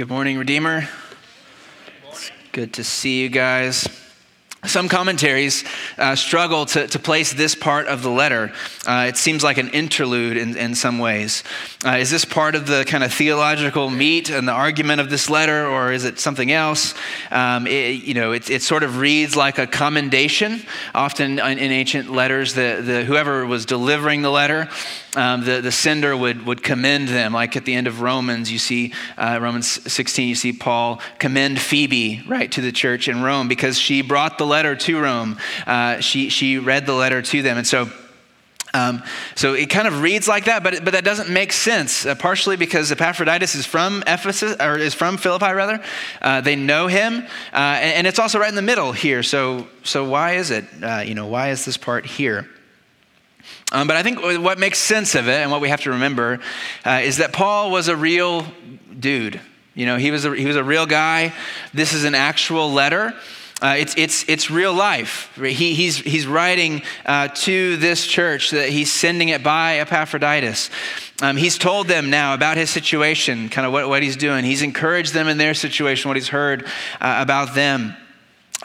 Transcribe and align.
Good 0.00 0.08
morning, 0.08 0.38
Redeemer. 0.38 0.88
It's 2.08 2.30
good 2.52 2.72
to 2.72 2.84
see 2.84 3.20
you 3.20 3.28
guys. 3.28 3.86
Some 4.64 4.88
commentaries 4.88 5.62
uh, 5.98 6.16
struggle 6.16 6.64
to, 6.66 6.86
to 6.86 6.98
place 6.98 7.34
this 7.34 7.54
part 7.54 7.86
of 7.86 8.02
the 8.02 8.10
letter. 8.10 8.50
Uh, 8.86 9.06
it 9.08 9.18
seems 9.18 9.44
like 9.44 9.58
an 9.58 9.68
interlude 9.68 10.38
in, 10.38 10.56
in 10.56 10.74
some 10.74 10.98
ways. 10.98 11.44
Uh, 11.84 11.96
is 11.96 12.10
this 12.10 12.24
part 12.24 12.54
of 12.54 12.66
the 12.66 12.84
kind 12.86 13.04
of 13.04 13.12
theological 13.12 13.90
meat 13.90 14.30
and 14.30 14.48
the 14.48 14.52
argument 14.52 15.02
of 15.02 15.10
this 15.10 15.28
letter, 15.28 15.66
or 15.66 15.92
is 15.92 16.04
it 16.04 16.18
something 16.18 16.50
else? 16.50 16.94
Um, 17.30 17.66
it, 17.66 18.02
you 18.02 18.14
know, 18.14 18.32
it, 18.32 18.48
it 18.48 18.62
sort 18.62 18.82
of 18.82 18.98
reads 18.98 19.36
like 19.36 19.58
a 19.58 19.66
commendation. 19.66 20.62
Often 20.94 21.40
in, 21.40 21.58
in 21.58 21.72
ancient 21.72 22.10
letters, 22.10 22.54
the, 22.54 22.82
the, 22.82 23.04
whoever 23.04 23.44
was 23.44 23.66
delivering 23.66 24.22
the 24.22 24.30
letter, 24.30 24.68
um, 25.16 25.44
the, 25.44 25.60
the 25.60 25.72
sender 25.72 26.16
would, 26.16 26.46
would 26.46 26.62
commend 26.62 27.08
them. 27.08 27.32
Like 27.32 27.56
at 27.56 27.64
the 27.64 27.74
end 27.74 27.86
of 27.86 28.00
Romans, 28.00 28.50
you 28.50 28.58
see, 28.58 28.92
uh, 29.18 29.38
Romans 29.40 29.66
16, 29.92 30.28
you 30.28 30.34
see 30.34 30.52
Paul 30.52 31.00
commend 31.18 31.60
Phoebe, 31.60 32.22
right, 32.28 32.50
to 32.52 32.60
the 32.60 32.72
church 32.72 33.08
in 33.08 33.22
Rome 33.22 33.48
because 33.48 33.78
she 33.78 34.02
brought 34.02 34.38
the 34.38 34.46
letter 34.46 34.76
to 34.76 35.00
Rome. 35.00 35.38
Uh, 35.66 36.00
she, 36.00 36.28
she 36.28 36.58
read 36.58 36.86
the 36.86 36.94
letter 36.94 37.22
to 37.22 37.42
them. 37.42 37.58
And 37.58 37.66
so, 37.66 37.90
um, 38.72 39.02
so 39.34 39.54
it 39.54 39.68
kind 39.68 39.88
of 39.88 40.00
reads 40.00 40.28
like 40.28 40.44
that, 40.44 40.62
but, 40.62 40.84
but 40.84 40.92
that 40.92 41.04
doesn't 41.04 41.28
make 41.28 41.52
sense. 41.52 42.06
Uh, 42.06 42.14
partially 42.14 42.56
because 42.56 42.92
Epaphroditus 42.92 43.56
is 43.56 43.66
from 43.66 44.04
Ephesus, 44.06 44.56
or 44.60 44.78
is 44.78 44.94
from 44.94 45.16
Philippi 45.16 45.52
rather. 45.52 45.82
Uh, 46.22 46.40
they 46.40 46.54
know 46.54 46.86
him, 46.86 47.26
uh, 47.52 47.56
and, 47.56 47.96
and, 47.96 48.06
it's 48.06 48.20
also 48.20 48.38
right 48.38 48.48
in 48.48 48.54
the 48.54 48.62
middle 48.62 48.92
here. 48.92 49.24
So, 49.24 49.66
so 49.82 50.08
why 50.08 50.34
is 50.34 50.52
it? 50.52 50.64
Uh, 50.80 51.02
you 51.04 51.16
know, 51.16 51.26
why 51.26 51.50
is 51.50 51.64
this 51.64 51.76
part 51.76 52.06
here? 52.06 52.48
Um, 53.72 53.86
but 53.86 53.96
I 53.96 54.02
think 54.02 54.20
what 54.42 54.58
makes 54.58 54.78
sense 54.78 55.14
of 55.14 55.28
it, 55.28 55.40
and 55.40 55.50
what 55.50 55.60
we 55.60 55.68
have 55.68 55.82
to 55.82 55.90
remember, 55.90 56.40
uh, 56.84 57.00
is 57.02 57.18
that 57.18 57.32
Paul 57.32 57.70
was 57.70 57.88
a 57.88 57.96
real 57.96 58.44
dude. 58.98 59.40
You 59.74 59.86
know, 59.86 59.96
he 59.96 60.10
was 60.10 60.24
a, 60.24 60.34
he 60.34 60.46
was 60.46 60.56
a 60.56 60.64
real 60.64 60.86
guy. 60.86 61.32
This 61.72 61.92
is 61.92 62.04
an 62.04 62.14
actual 62.14 62.72
letter. 62.72 63.14
Uh, 63.62 63.76
it's, 63.78 63.94
it's, 63.96 64.24
it's 64.26 64.50
real 64.50 64.72
life. 64.72 65.36
He, 65.36 65.74
he's, 65.74 65.98
he's 65.98 66.26
writing 66.26 66.82
uh, 67.04 67.28
to 67.28 67.76
this 67.76 68.06
church 68.06 68.50
that 68.50 68.70
he's 68.70 68.90
sending 68.90 69.28
it 69.28 69.42
by 69.42 69.78
Epaphroditus. 69.80 70.70
Um, 71.20 71.36
he's 71.36 71.58
told 71.58 71.86
them 71.86 72.08
now 72.08 72.32
about 72.32 72.56
his 72.56 72.70
situation, 72.70 73.50
kind 73.50 73.66
of 73.66 73.72
what, 73.72 73.86
what 73.88 74.02
he's 74.02 74.16
doing. 74.16 74.44
He's 74.44 74.62
encouraged 74.62 75.12
them 75.12 75.28
in 75.28 75.36
their 75.36 75.52
situation, 75.52 76.08
what 76.08 76.16
he's 76.16 76.28
heard 76.28 76.64
uh, 77.00 77.18
about 77.20 77.54
them. 77.54 77.94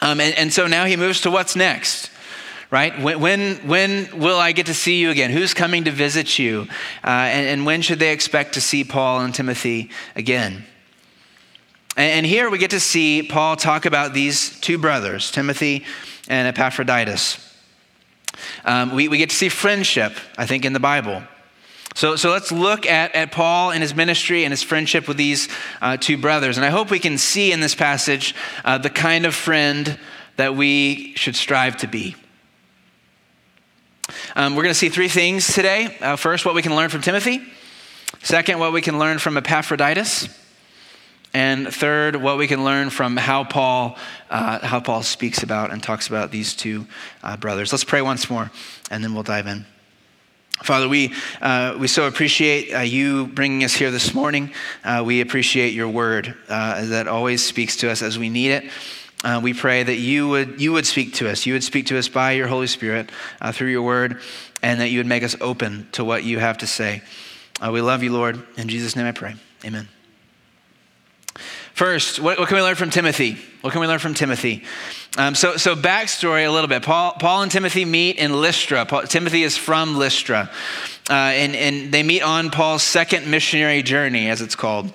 Um, 0.02 0.22
and, 0.22 0.34
and 0.36 0.54
so 0.54 0.66
now 0.66 0.86
he 0.86 0.96
moves 0.96 1.22
to 1.22 1.32
what's 1.32 1.56
next 1.58 2.10
right? 2.72 3.00
When, 3.02 3.20
when, 3.20 3.56
when, 3.68 4.20
will 4.20 4.38
I 4.38 4.52
get 4.52 4.66
to 4.68 4.74
see 4.74 5.00
you 5.00 5.10
again? 5.10 5.32
Who's 5.32 5.54
coming 5.54 5.86
to 5.86 5.92
visit 5.92 6.40
you? 6.40 6.68
Uh, 7.04 7.08
and, 7.08 7.48
and, 7.48 7.66
when 7.66 7.82
should 7.82 8.00
they 8.00 8.12
expect 8.12 8.54
to 8.56 8.62
see 8.62 8.84
Paul 8.84 9.22
and 9.22 9.34
Timothy 9.34 9.92
again? 10.16 10.66
And 11.98 12.26
here 12.26 12.50
we 12.50 12.58
get 12.58 12.72
to 12.72 12.80
see 12.80 13.24
Paul 13.24 13.56
talk 13.56 13.86
about 13.86 14.14
these 14.14 14.60
two 14.60 14.78
brothers, 14.78 15.32
Timothy 15.32 15.86
and 16.28 16.48
Epaphroditus. 16.48 17.42
Um, 18.66 18.94
we, 18.94 19.08
we 19.08 19.18
get 19.18 19.30
to 19.30 19.36
see 19.36 19.48
friendship, 19.48 20.14
I 20.38 20.46
think, 20.46 20.66
in 20.66 20.74
the 20.74 20.80
Bible. 20.80 21.24
So, 21.94 22.18
so 22.18 22.32
let's 22.32 22.52
look 22.52 22.86
at, 22.86 23.16
at 23.16 23.32
Paul 23.32 23.72
and 23.72 23.82
his 23.82 23.96
ministry 23.96 24.44
and 24.44 24.52
his 24.52 24.62
friendship 24.62 25.08
with 25.08 25.16
these 25.16 25.48
uh, 25.82 25.96
two 25.96 26.18
brothers. 26.18 26.58
And 26.58 26.66
I 26.66 26.70
hope 26.70 26.92
we 26.92 27.00
can 27.00 27.18
see 27.18 27.54
in 27.54 27.62
this 27.62 27.76
passage 27.76 28.36
uh, 28.66 28.78
the 28.78 28.90
kind 28.90 29.26
of 29.26 29.34
friend 29.34 29.98
that 30.36 30.58
we 30.58 31.14
should 31.16 31.38
strive 31.38 31.78
to 31.78 31.88
be. 31.88 32.18
Um, 34.36 34.56
we're 34.56 34.64
going 34.64 34.74
to 34.74 34.80
see 34.80 34.90
three 34.90 35.08
things 35.08 35.54
today. 35.54 35.98
Uh, 36.00 36.16
first, 36.16 36.46
what 36.46 36.56
we 36.56 36.62
can 36.62 36.76
learn 36.76 36.90
from 36.90 37.02
Timothy. 37.02 37.42
Second, 38.22 38.60
what 38.60 38.74
we 38.74 38.82
can 38.82 39.00
learn 39.00 39.18
from 39.18 39.38
Epaphroditus. 39.38 40.30
And 41.34 41.74
third, 41.74 42.16
what 42.16 42.38
we 42.38 42.48
can 42.48 42.64
learn 42.64 42.90
from 42.90 43.18
how 43.18 43.44
Paul, 43.44 43.98
uh, 44.30 44.66
how 44.66 44.80
Paul 44.80 45.04
speaks 45.04 45.44
about 45.44 45.72
and 45.72 45.84
talks 45.84 46.08
about 46.08 46.32
these 46.32 46.54
two 46.54 46.88
uh, 47.24 47.36
brothers. 47.38 47.74
Let's 47.74 47.84
pray 47.84 48.02
once 48.02 48.30
more, 48.30 48.52
and 48.90 49.04
then 49.04 49.14
we'll 49.14 49.24
dive 49.24 49.48
in. 49.48 49.66
Father, 50.64 50.88
we, 50.88 51.14
uh, 51.42 51.76
we 51.78 51.88
so 51.88 52.08
appreciate 52.08 52.74
uh, 52.74 52.80
you 52.80 53.28
bringing 53.28 53.66
us 53.66 53.74
here 53.74 53.92
this 53.92 54.14
morning. 54.14 54.54
Uh, 54.84 55.04
we 55.06 55.20
appreciate 55.20 55.74
your 55.74 55.90
word 55.90 56.34
uh, 56.48 56.86
that 56.86 57.10
always 57.10 57.44
speaks 57.44 57.76
to 57.78 57.92
us 57.92 58.02
as 58.02 58.18
we 58.18 58.30
need 58.30 58.52
it. 58.52 58.72
Uh, 59.24 59.40
we 59.42 59.54
pray 59.54 59.82
that 59.82 59.96
you 59.96 60.28
would, 60.28 60.62
you 60.62 60.72
would 60.74 60.86
speak 60.86 61.14
to 61.16 61.30
us. 61.30 61.46
You 61.46 61.54
would 61.54 61.64
speak 61.64 61.88
to 61.88 61.98
us 61.98 62.08
by 62.08 62.34
your 62.34 62.48
Holy 62.48 62.68
Spirit 62.68 63.10
uh, 63.42 63.52
through 63.52 63.70
your 63.70 63.82
word, 63.82 64.22
and 64.62 64.80
that 64.82 64.90
you 64.90 65.00
would 65.00 65.08
make 65.08 65.24
us 65.24 65.36
open 65.42 65.88
to 65.94 66.04
what 66.04 66.24
you 66.24 66.40
have 66.40 66.60
to 66.60 66.68
say. 66.68 67.02
we 67.62 67.82
love 67.82 68.04
you, 68.04 68.14
Lord. 68.14 68.44
In 68.58 68.68
Jesus' 68.68 68.96
name 68.96 69.06
I 69.06 69.12
pray. 69.12 69.36
Amen. 69.64 69.88
First, 71.76 72.22
what, 72.22 72.40
what, 72.40 72.48
can 72.48 72.56
we 72.56 72.64
learn 72.64 72.76
from 72.76 72.90
Timothy? 72.90 73.38
What 73.60 73.74
can 73.74 73.82
we 73.82 73.88
learn 73.88 74.00
from 74.00 74.14
Timothy? 74.14 74.64
Um, 75.18 75.36
so, 75.36 75.58
so 75.58 75.76
backstory 75.76 76.48
a 76.48 76.50
little 76.50 76.70
bit. 76.70 76.84
Paul, 76.84 77.12
Paul 77.20 77.42
and 77.42 77.52
Timothy 77.52 77.84
meet 77.84 78.16
in 78.16 78.40
Lystra. 78.40 78.86
Paul, 78.86 79.04
Timothy 79.04 79.44
is 79.44 79.58
from 79.58 79.98
Lystra, 79.98 80.50
uh, 81.10 81.14
and, 81.14 81.54
and 81.54 81.92
they 81.92 82.02
meet 82.02 82.22
on 82.22 82.50
Paul's 82.50 82.82
second 82.82 83.30
missionary 83.30 83.84
journey, 83.84 84.30
as 84.30 84.42
it's 84.42 84.56
called. 84.56 84.94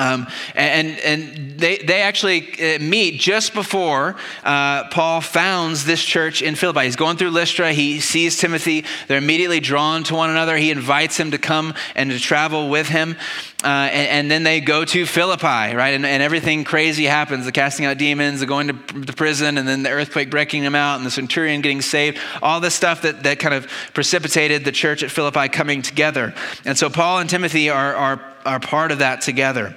Um, 0.00 0.28
and 0.54 0.98
and 1.00 1.58
they, 1.58 1.76
they 1.76 2.00
actually 2.00 2.76
uh, 2.76 2.78
meet 2.78 3.20
just 3.20 3.52
before 3.52 4.16
uh, 4.42 4.88
Paul 4.88 5.20
founds 5.20 5.84
this 5.84 6.02
church 6.02 6.40
in 6.40 6.54
Philippi. 6.54 6.84
He's 6.84 6.96
going 6.96 7.18
through 7.18 7.30
Lystra. 7.30 7.74
He 7.74 8.00
sees 8.00 8.38
Timothy. 8.38 8.86
They're 9.08 9.18
immediately 9.18 9.60
drawn 9.60 10.02
to 10.04 10.14
one 10.14 10.30
another. 10.30 10.56
He 10.56 10.70
invites 10.70 11.18
him 11.18 11.32
to 11.32 11.38
come 11.38 11.74
and 11.94 12.10
to 12.10 12.18
travel 12.18 12.70
with 12.70 12.88
him. 12.88 13.14
Uh, 13.62 13.90
and, 13.92 14.08
and, 14.08 14.30
then 14.30 14.42
they 14.42 14.58
go 14.58 14.86
to 14.86 15.04
Philippi, 15.04 15.44
right? 15.44 15.92
And, 15.92 16.06
and, 16.06 16.22
everything 16.22 16.64
crazy 16.64 17.04
happens 17.04 17.44
the 17.44 17.52
casting 17.52 17.84
out 17.84 17.98
demons, 17.98 18.40
the 18.40 18.46
going 18.46 18.68
to, 18.68 19.04
to 19.04 19.12
prison, 19.12 19.58
and 19.58 19.68
then 19.68 19.82
the 19.82 19.90
earthquake 19.90 20.30
breaking 20.30 20.62
them 20.62 20.74
out, 20.74 20.96
and 20.96 21.04
the 21.04 21.10
centurion 21.10 21.60
getting 21.60 21.82
saved. 21.82 22.18
All 22.42 22.60
this 22.60 22.74
stuff 22.74 23.02
that, 23.02 23.22
that 23.24 23.38
kind 23.38 23.52
of 23.54 23.70
precipitated 23.92 24.64
the 24.64 24.72
church 24.72 25.02
at 25.02 25.10
Philippi 25.10 25.50
coming 25.50 25.82
together. 25.82 26.32
And 26.64 26.78
so 26.78 26.88
Paul 26.88 27.18
and 27.18 27.28
Timothy 27.28 27.68
are, 27.68 27.94
are, 27.94 28.34
are 28.46 28.60
part 28.60 28.92
of 28.92 29.00
that 29.00 29.20
together. 29.20 29.76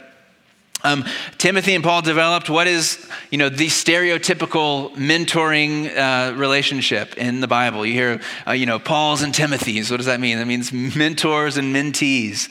Um, 0.85 1.05
Timothy 1.37 1.75
and 1.75 1.83
Paul 1.83 2.01
developed 2.01 2.49
what 2.49 2.67
is, 2.67 3.07
you 3.31 3.37
know, 3.37 3.47
the 3.47 3.67
stereotypical 3.67 4.93
mentoring 4.95 5.95
uh, 5.95 6.35
relationship 6.35 7.17
in 7.17 7.39
the 7.39 7.47
Bible. 7.47 7.85
You 7.85 7.93
hear, 7.93 8.21
uh, 8.45 8.51
you 8.51 8.65
know, 8.65 8.79
Paul's 8.79 9.21
and 9.21 9.33
Timothy's. 9.33 9.89
What 9.89 9.97
does 9.97 10.07
that 10.07 10.19
mean? 10.19 10.39
That 10.39 10.47
means 10.47 10.73
mentors 10.73 11.55
and 11.55 11.73
mentees. 11.73 12.49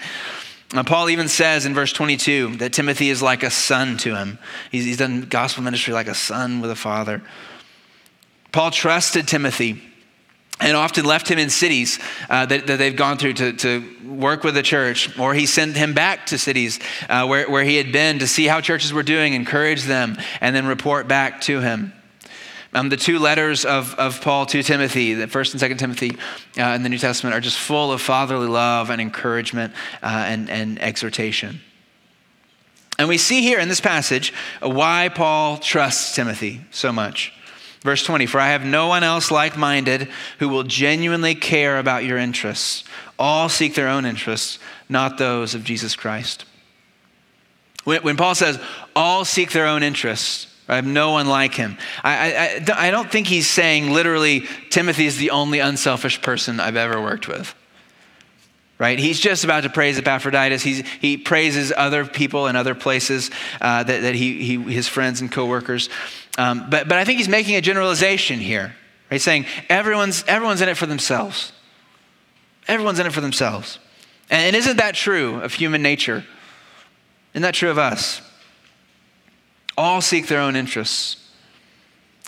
Now, 0.73 0.83
Paul 0.83 1.11
even 1.11 1.29
says 1.29 1.67
in 1.67 1.75
verse 1.75 1.93
22 1.93 2.57
that 2.57 2.73
Timothy 2.73 3.11
is 3.11 3.21
like 3.21 3.43
a 3.43 3.51
son 3.51 3.99
to 3.99 4.17
him. 4.17 4.39
He's, 4.71 4.87
he's 4.87 4.97
done 4.97 5.23
gospel 5.23 5.63
ministry 5.63 5.93
like 5.93 6.09
a 6.09 6.15
son 6.15 6.63
with 6.63 6.71
a 6.71 6.77
father. 6.77 7.23
Paul 8.51 8.71
trusted 8.71 9.29
Timothy 9.29 9.83
and 10.63 10.77
often 10.77 11.05
left 11.05 11.29
him 11.29 11.39
in 11.39 11.51
cities 11.51 11.99
uh, 12.31 12.47
that, 12.47 12.67
that, 12.67 12.79
they've 12.79 12.97
gone 12.97 13.19
through 13.19 13.35
to, 13.35 13.53
to, 13.53 13.85
work 14.13 14.45
with 14.45 14.55
the 14.55 14.63
church, 14.63 15.19
or 15.19 15.33
he 15.33 15.47
sent 15.47 15.75
him 15.75 15.95
back 15.95 16.27
to 16.27 16.37
cities 16.37 16.79
uh, 17.09 17.27
where, 17.27 17.51
where 17.51 17.65
he 17.65 17.77
had 17.77 17.93
been 17.93 18.19
to 18.19 18.27
see 18.27 18.47
how 18.47 18.61
churches 18.61 18.93
were 18.93 19.03
doing, 19.03 19.33
encourage 19.33 19.85
them, 19.85 20.19
and 20.43 20.55
then 20.55 20.67
report 20.67 21.09
back 21.09 21.41
to 21.41 21.61
him. 21.61 21.95
Um, 22.75 22.91
the 22.91 22.97
two 22.97 23.19
letters 23.19 23.65
of, 23.65 23.95
of 23.95 24.21
Paul 24.21 24.45
to 24.47 24.63
Timothy, 24.63 25.15
the 25.15 25.29
first 25.29 25.55
and 25.55 25.61
second 25.61 25.79
Timothy 25.79 26.17
uh, 26.59 26.63
in 26.63 26.83
the 26.83 26.91
New 26.91 26.99
Testament, 26.99 27.35
are 27.35 27.41
just 27.41 27.59
full 27.59 27.91
of 27.91 28.03
fatherly 28.03 28.49
love 28.49 28.91
and 28.91 29.01
encouragement 29.01 29.73
uh, 30.03 30.25
and, 30.27 30.51
and 30.51 30.81
exhortation. 30.81 31.61
And 32.99 33.09
we 33.09 33.19
see 33.19 33.41
here 33.41 33.59
in 33.59 33.69
this 33.69 33.81
passage 33.81 34.33
why 34.61 35.09
Paul 35.09 35.57
trusts 35.57 36.15
Timothy 36.15 36.61
so 36.71 36.93
much. 36.93 37.33
Verse 37.83 38.05
20, 38.05 38.27
for 38.27 38.39
I 38.39 38.51
have 38.51 38.65
no 38.65 38.87
one 38.87 39.03
else 39.03 39.31
like 39.31 39.57
minded 39.57 40.09
who 40.39 40.49
will 40.49 40.63
genuinely 40.63 41.35
care 41.35 41.79
about 41.79 42.05
your 42.05 42.17
interests. 42.17 42.85
All 43.19 43.49
seek 43.49 43.75
their 43.75 43.89
own 43.89 44.05
interests, 44.05 44.59
not 44.89 45.19
those 45.19 45.55
of 45.55 45.65
Jesus 45.65 45.97
Christ. 45.97 46.45
When, 47.85 48.03
when 48.03 48.17
Paul 48.17 48.37
says, 48.37 48.61
all 48.95 49.25
seek 49.25 49.51
their 49.51 49.67
own 49.67 49.83
interests, 49.83 50.47
I 50.69 50.77
have 50.77 50.87
no 50.87 51.11
one 51.11 51.27
like 51.27 51.55
him. 51.55 51.77
I, 52.05 52.63
I, 52.69 52.87
I 52.87 52.91
don't 52.93 53.11
think 53.11 53.27
he's 53.27 53.51
saying 53.51 53.91
literally, 53.91 54.47
Timothy 54.71 55.07
is 55.07 55.17
the 55.17 55.31
only 55.31 55.59
unselfish 55.59 56.23
person 56.23 56.61
I've 56.61 56.77
ever 56.77 57.03
worked 57.03 57.27
with 57.27 57.53
right? 58.83 58.99
He's 58.99 59.21
just 59.21 59.45
about 59.45 59.63
to 59.63 59.71
praise 59.71 59.97
Epaphroditus. 59.97 60.61
He's, 60.61 60.85
he 61.01 61.17
praises 61.17 61.73
other 61.77 62.05
people 62.05 62.49
in 62.49 62.57
other 62.57 62.75
places 62.75 63.31
uh, 63.61 63.85
that, 63.85 64.03
that 64.03 64.17
he, 64.17 64.43
he, 64.43 64.57
his 64.57 64.89
friends 64.89 65.21
and 65.21 65.31
coworkers. 65.31 65.89
Um, 66.37 66.69
but, 66.69 66.89
but 66.89 66.99
I 66.99 67.05
think 67.05 67.19
he's 67.19 67.29
making 67.29 67.55
a 67.55 67.61
generalization 67.61 68.41
here. 68.41 68.75
Right? 69.09 69.13
He's 69.13 69.23
saying 69.23 69.47
everyone's, 69.69 70.25
everyone's 70.27 70.63
in 70.63 70.69
it 70.69 70.77
for 70.77 70.87
themselves. 70.87 71.53
Everyone's 72.67 72.99
in 72.99 73.07
it 73.07 73.13
for 73.13 73.21
themselves. 73.21 73.79
And, 74.29 74.47
and 74.47 74.57
isn't 74.57 74.79
that 74.79 74.97
true 74.97 75.37
of 75.37 75.55
human 75.55 75.81
nature? 75.81 76.25
Isn't 77.35 77.43
that 77.43 77.55
true 77.55 77.71
of 77.71 77.79
us? 77.79 78.21
All 79.79 80.01
seek 80.01 80.27
their 80.27 80.41
own 80.41 80.57
interests. 80.57 81.19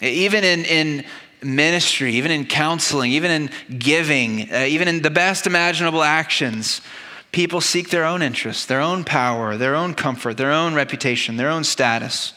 Even 0.00 0.44
in, 0.44 0.64
in 0.66 1.04
ministry, 1.44 2.14
even 2.14 2.31
in 2.31 2.46
counseling, 2.46 3.12
even 3.12 3.31
in 3.31 3.79
giving, 3.79 4.52
uh, 4.52 4.67
even 4.69 4.88
in 4.88 5.02
the 5.02 5.11
best 5.11 5.46
imaginable 5.46 6.02
actions, 6.02 6.81
people 7.32 7.61
seek 7.61 7.91
their 7.91 8.05
own 8.05 8.23
interests, 8.23 8.67
their 8.67 8.81
own 8.81 9.05
power, 9.05 9.56
their 9.56 9.75
own 9.75 9.94
comfort, 9.94 10.37
their 10.37 10.52
own 10.52 10.75
reputation, 10.75 11.37
their 11.37 11.50
own 11.50 11.64
status. 11.64 12.32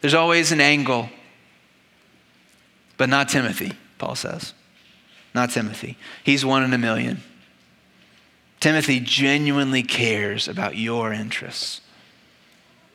There's 0.00 0.14
always 0.14 0.52
an 0.52 0.60
angle, 0.60 1.08
but 2.96 3.08
not 3.08 3.28
Timothy, 3.28 3.72
Paul 3.98 4.14
says. 4.14 4.52
Not 5.34 5.50
Timothy. 5.50 5.98
He's 6.24 6.44
one 6.44 6.62
in 6.62 6.72
a 6.72 6.78
million. 6.78 7.22
Timothy 8.60 9.00
genuinely 9.00 9.82
cares 9.82 10.48
about 10.48 10.76
your 10.76 11.12
interests. 11.12 11.80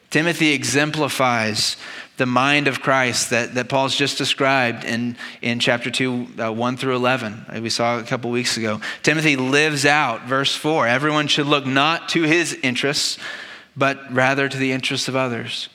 Timothy 0.10 0.52
exemplifies 0.52 1.78
the 2.21 2.27
mind 2.27 2.68
of 2.68 2.81
Christ 2.81 3.31
that, 3.31 3.56
that 3.56 3.68
Paul's 3.68 3.95
just 3.95 4.19
described 4.19 4.85
in, 4.85 5.18
in 5.41 5.59
chapter 5.59 5.89
2, 5.89 6.27
uh, 6.38 6.51
1 6.53 6.77
through 6.77 6.95
11. 6.95 7.45
We 7.63 7.71
saw 7.71 7.97
a 7.97 8.03
couple 8.03 8.29
weeks 8.29 8.57
ago. 8.57 8.79
Timothy 9.01 9.35
lives 9.35 9.88
out 9.88 10.27
verse 10.27 10.56
4. 10.56 10.85
Everyone 10.85 11.25
should 11.25 11.47
look 11.47 11.65
not 11.65 12.09
to 12.09 12.21
his 12.21 12.53
interests, 12.53 13.18
but 13.75 14.13
rather 14.13 14.47
to 14.47 14.56
the 14.56 14.71
interests 14.71 15.07
of 15.07 15.15
others. 15.15 15.68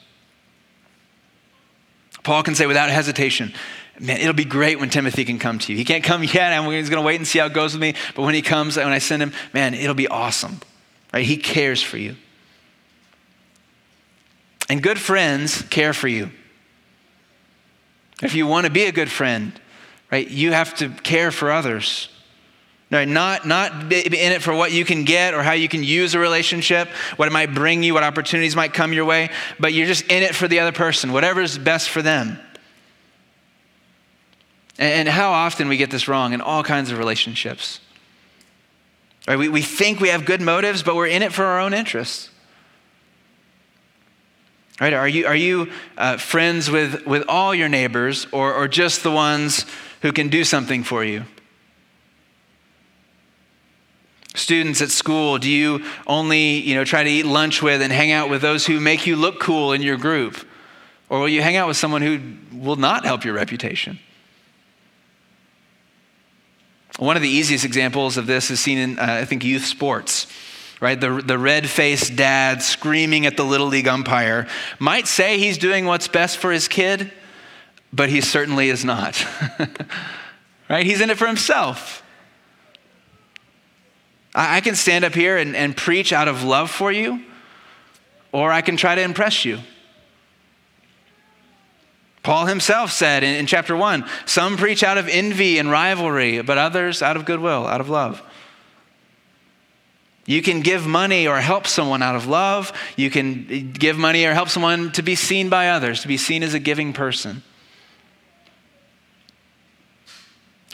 Paul 2.23 2.45
can 2.45 2.55
say 2.55 2.67
without 2.67 2.91
hesitation, 2.91 3.53
Man, 3.99 4.19
it'll 4.19 4.33
be 4.33 4.45
great 4.45 4.79
when 4.79 4.89
Timothy 4.91 5.25
can 5.25 5.41
come 5.41 5.59
to 5.59 5.73
you. 5.73 5.79
He 5.79 5.85
can't 5.85 6.05
come 6.05 6.23
yet, 6.23 6.53
and 6.53 6.71
he's 6.73 6.91
going 6.91 7.03
to 7.03 7.07
wait 7.07 7.17
and 7.17 7.27
see 7.27 7.41
how 7.41 7.47
it 7.47 7.55
goes 7.55 7.73
with 7.73 7.81
me. 7.81 7.95
But 8.15 8.23
when 8.23 8.35
he 8.35 8.43
comes, 8.43 8.77
when 8.77 8.87
I 8.89 8.99
send 8.99 9.21
him, 9.21 9.33
man, 9.53 9.75
it'll 9.75 9.95
be 9.95 10.07
awesome. 10.07 10.61
Right? 11.13 11.25
He 11.25 11.39
cares 11.39 11.83
for 11.83 11.97
you. 11.97 12.15
And 14.69 14.83
good 14.83 14.99
friends 14.99 15.63
care 15.63 15.93
for 15.93 16.09
you. 16.09 16.31
If 18.23 18.35
you 18.35 18.47
want 18.47 18.67
to 18.67 18.73
be 18.73 18.85
a 18.85 18.93
good 18.93 19.11
friend, 19.11 19.53
right, 20.11 20.29
you 20.29 20.53
have 20.53 20.75
to 20.77 20.89
care 20.89 21.31
for 21.31 21.51
others. 21.51 22.09
Right? 22.91 23.09
Not, 23.09 23.47
not 23.47 23.89
be 23.89 24.01
in 24.01 24.33
it 24.33 24.43
for 24.43 24.55
what 24.55 24.71
you 24.73 24.85
can 24.85 25.05
get 25.05 25.35
or 25.35 25.43
how 25.43 25.53
you 25.53 25.69
can 25.69 25.83
use 25.83 26.15
a 26.15 26.21
relationship, 26.21 26.89
what 27.17 27.27
it 27.27 27.33
might 27.33 27.53
bring 27.53 27.83
you, 27.83 27.95
what 27.95 28.05
opportunities 28.05 28.55
might 28.55 28.73
come 28.73 28.93
your 28.93 29.05
way, 29.05 29.31
but 29.59 29.73
you're 29.73 29.89
just 29.89 30.05
in 30.05 30.23
it 30.23 30.35
for 30.35 30.47
the 30.47 30.61
other 30.61 30.73
person, 30.73 31.13
whatever's 31.13 31.59
best 31.59 31.91
for 31.91 32.01
them. 32.01 32.39
And 34.79 35.09
how 35.09 35.33
often 35.33 35.69
we 35.69 35.79
get 35.79 35.91
this 35.91 36.07
wrong 36.07 36.33
in 36.33 36.41
all 36.41 36.63
kinds 36.63 36.91
of 36.93 36.99
relationships. 36.99 37.81
Right? 39.27 39.39
We, 39.39 39.49
we 39.49 39.63
think 39.63 40.01
we 40.01 40.09
have 40.09 40.25
good 40.25 40.41
motives, 40.41 40.83
but 40.83 40.95
we're 40.95 41.07
in 41.07 41.23
it 41.23 41.33
for 41.33 41.45
our 41.45 41.59
own 41.59 41.75
interests. 41.75 42.31
Right? 44.81 44.93
Are 44.93 45.09
you, 45.09 45.27
are 45.27 45.37
you 45.37 45.71
uh, 45.97 46.19
friends 46.19 46.71
with, 46.71 47.07
with 47.07 47.25
all 47.29 47.55
your 47.55 47.69
neighbors 47.69 48.27
or, 48.31 48.53
or 48.53 48.69
just 48.69 49.03
the 49.03 49.11
ones 49.11 49.65
who 50.03 50.13
can 50.13 50.29
do 50.29 50.45
something 50.45 50.85
for 50.85 51.03
you? 51.03 51.25
Students 54.35 54.83
at 54.83 54.91
school, 54.91 55.39
do 55.39 55.51
you 55.51 55.83
only 56.07 56.59
you 56.59 56.75
know, 56.75 56.85
try 56.85 57.03
to 57.03 57.09
eat 57.09 57.25
lunch 57.25 57.63
with 57.63 57.81
and 57.81 57.91
hang 57.91 58.13
out 58.13 58.29
with 58.29 58.43
those 58.43 58.67
who 58.67 58.79
make 58.79 59.07
you 59.07 59.17
look 59.17 59.41
cool 59.41 59.73
in 59.73 59.81
your 59.81 59.97
group? 59.97 60.47
Or 61.09 61.21
will 61.21 61.29
you 61.29 61.41
hang 61.41 61.57
out 61.57 61.69
with 61.69 61.79
someone 61.79 62.03
who 62.03 62.21
will 62.53 62.77
not 62.77 63.07
help 63.07 63.25
your 63.25 63.33
reputation? 63.33 63.99
One 66.99 67.17
of 67.17 67.23
the 67.23 67.31
easiest 67.31 67.65
examples 67.65 68.19
of 68.19 68.27
this 68.27 68.51
is 68.51 68.61
seen 68.61 68.77
in, 68.77 68.99
uh, 68.99 69.07
I 69.23 69.25
think, 69.25 69.43
youth 69.43 69.65
sports 69.65 70.27
right? 70.81 71.01
The, 71.01 71.23
the 71.25 71.39
red 71.39 71.69
faced 71.69 72.17
dad 72.17 72.63
screaming 72.63 73.27
at 73.27 73.37
the 73.37 73.45
Little 73.45 73.69
League 73.69 73.89
umpire 73.89 74.47
might 74.79 75.07
say 75.07 75.39
he's 75.39 75.59
doing 75.59 75.87
what's 75.87 76.09
best 76.09 76.39
for 76.39 76.53
his 76.53 76.69
kid, 76.69 77.11
but 77.93 78.09
he 78.09 78.21
certainly 78.21 78.69
is 78.69 78.85
not. 78.85 79.25
right? 80.69 80.85
He's 80.85 81.01
in 81.01 81.11
it 81.11 81.19
for 81.19 81.27
himself. 81.27 82.03
I, 84.35 84.57
I 84.57 84.61
can 84.61 84.75
stand 84.75 85.05
up 85.05 85.15
here 85.15 85.39
and, 85.39 85.57
and 85.57 85.77
preach 85.77 86.13
out 86.13 86.29
of 86.29 86.43
love 86.45 86.71
for 86.71 86.93
you, 86.93 87.23
or 88.33 88.53
I 88.53 88.61
can 88.61 88.77
try 88.77 88.95
to 88.95 89.03
impress 89.03 89.45
you. 89.45 89.61
Paul 92.23 92.47
himself 92.47 92.91
said 92.91 93.23
in, 93.23 93.37
in 93.37 93.47
chapter 93.47 93.77
1 93.77 94.05
some 94.27 94.57
preach 94.57 94.83
out 94.83 94.99
of 94.99 95.09
envy 95.09 95.59
and 95.59 95.71
rivalry, 95.71 96.43
but 96.43 96.59
others 96.59 97.01
out 97.01 97.17
of 97.17 97.25
goodwill, 97.25 97.67
out 97.67 97.81
of 97.81 97.89
love. 97.89 98.21
You 100.27 100.43
can 100.43 100.61
give 100.61 100.87
money 100.87 101.29
or 101.29 101.41
help 101.41 101.67
someone 101.69 102.03
out 102.03 102.17
of 102.17 102.27
love. 102.27 102.73
You 102.97 103.11
can 103.11 103.73
give 103.73 103.97
money 103.97 104.25
or 104.25 104.35
help 104.35 104.49
someone 104.49 104.91
to 104.93 105.03
be 105.03 105.15
seen 105.15 105.49
by 105.49 105.71
others, 105.71 106.03
to 106.03 106.09
be 106.09 106.17
seen 106.17 106.43
as 106.43 106.53
a 106.53 106.59
giving 106.59 106.93
person. 106.93 107.43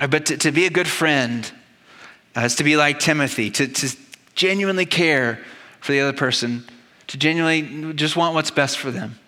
Uh, 0.01 0.07
but 0.07 0.27
to, 0.27 0.39
to 0.39 0.53
be 0.53 0.65
a 0.65 0.71
good 0.71 0.89
friend 0.89 1.51
uh, 2.35 2.41
is 2.41 2.57
to 2.57 2.65
be 2.65 2.77
like 2.77 2.99
Timothy, 2.99 3.51
to, 3.51 3.69
to 3.69 3.97
genuinely 4.35 4.87
care 4.87 5.39
for 5.81 5.93
the 5.93 6.01
other 6.01 6.17
person, 6.17 6.65
to 7.09 7.19
genuinely 7.19 7.93
just 7.93 8.17
want 8.17 8.35
what's 8.35 8.51
best 8.51 8.79
for 8.79 8.91
them. 8.91 9.19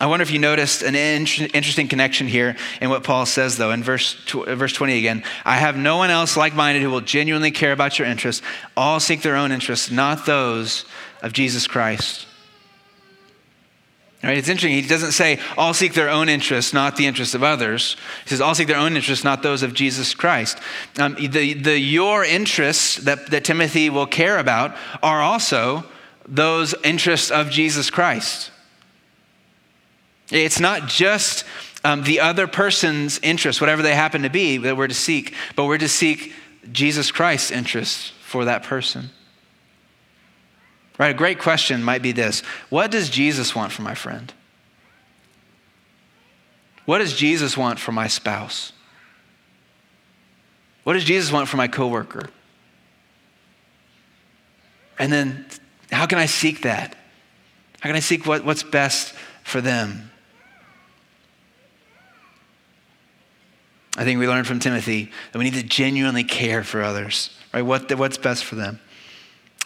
I 0.00 0.06
wonder 0.06 0.22
if 0.22 0.30
you 0.30 0.38
noticed 0.38 0.82
an 0.82 0.94
interesting 0.94 1.88
connection 1.88 2.28
here 2.28 2.56
in 2.80 2.88
what 2.88 3.02
Paul 3.02 3.26
says, 3.26 3.56
though, 3.56 3.72
in 3.72 3.82
verse, 3.82 4.14
verse 4.32 4.72
20 4.72 4.96
again. 4.96 5.24
I 5.44 5.56
have 5.56 5.76
no 5.76 5.96
one 5.96 6.10
else 6.10 6.36
like 6.36 6.54
minded 6.54 6.82
who 6.82 6.90
will 6.90 7.00
genuinely 7.00 7.50
care 7.50 7.72
about 7.72 7.98
your 7.98 8.06
interests. 8.06 8.40
All 8.76 9.00
seek 9.00 9.22
their 9.22 9.34
own 9.34 9.50
interests, 9.50 9.90
not 9.90 10.24
those 10.24 10.84
of 11.20 11.32
Jesus 11.32 11.66
Christ. 11.66 12.26
Right? 14.22 14.38
It's 14.38 14.48
interesting. 14.48 14.80
He 14.80 14.86
doesn't 14.86 15.12
say 15.12 15.40
all 15.56 15.74
seek 15.74 15.94
their 15.94 16.08
own 16.08 16.28
interests, 16.28 16.72
not 16.72 16.96
the 16.96 17.06
interests 17.06 17.34
of 17.34 17.42
others. 17.42 17.96
He 18.24 18.30
says 18.30 18.40
all 18.40 18.54
seek 18.54 18.68
their 18.68 18.76
own 18.76 18.96
interests, 18.96 19.24
not 19.24 19.42
those 19.42 19.62
of 19.62 19.74
Jesus 19.74 20.14
Christ. 20.14 20.58
Um, 20.98 21.14
the, 21.14 21.54
the 21.54 21.78
your 21.78 22.24
interests 22.24 22.96
that, 22.96 23.30
that 23.30 23.44
Timothy 23.44 23.90
will 23.90 24.06
care 24.06 24.38
about 24.38 24.76
are 25.02 25.20
also 25.20 25.84
those 26.26 26.74
interests 26.84 27.30
of 27.30 27.50
Jesus 27.50 27.90
Christ. 27.90 28.50
It's 30.30 30.60
not 30.60 30.88
just 30.88 31.44
um, 31.84 32.02
the 32.02 32.20
other 32.20 32.46
person's 32.46 33.18
interests, 33.20 33.60
whatever 33.60 33.82
they 33.82 33.94
happen 33.94 34.22
to 34.22 34.30
be, 34.30 34.58
that 34.58 34.76
we're 34.76 34.88
to 34.88 34.94
seek, 34.94 35.34
but 35.56 35.64
we're 35.64 35.78
to 35.78 35.88
seek 35.88 36.32
Jesus 36.70 37.10
Christ's 37.10 37.50
interests 37.50 38.12
for 38.22 38.44
that 38.44 38.62
person. 38.62 39.10
Right? 40.98 41.10
A 41.10 41.14
great 41.14 41.38
question 41.38 41.82
might 41.82 42.02
be 42.02 42.12
this 42.12 42.40
What 42.68 42.90
does 42.90 43.08
Jesus 43.08 43.54
want 43.54 43.72
for 43.72 43.82
my 43.82 43.94
friend? 43.94 44.32
What 46.84 46.98
does 46.98 47.14
Jesus 47.14 47.56
want 47.56 47.78
for 47.78 47.92
my 47.92 48.08
spouse? 48.08 48.72
What 50.84 50.94
does 50.94 51.04
Jesus 51.04 51.30
want 51.30 51.48
for 51.48 51.58
my 51.58 51.68
coworker? 51.68 52.30
And 54.98 55.12
then, 55.12 55.46
how 55.92 56.06
can 56.06 56.18
I 56.18 56.26
seek 56.26 56.62
that? 56.62 56.96
How 57.80 57.90
can 57.90 57.96
I 57.96 58.00
seek 58.00 58.26
what, 58.26 58.44
what's 58.44 58.62
best 58.62 59.12
for 59.44 59.60
them? 59.60 60.10
I 63.98 64.04
think 64.04 64.20
we 64.20 64.28
learned 64.28 64.46
from 64.46 64.60
Timothy 64.60 65.10
that 65.32 65.38
we 65.38 65.44
need 65.44 65.54
to 65.54 65.62
genuinely 65.64 66.22
care 66.22 66.62
for 66.62 66.82
others, 66.82 67.36
right? 67.52 67.62
What, 67.62 67.92
what's 67.98 68.16
best 68.16 68.44
for 68.44 68.54
them. 68.54 68.78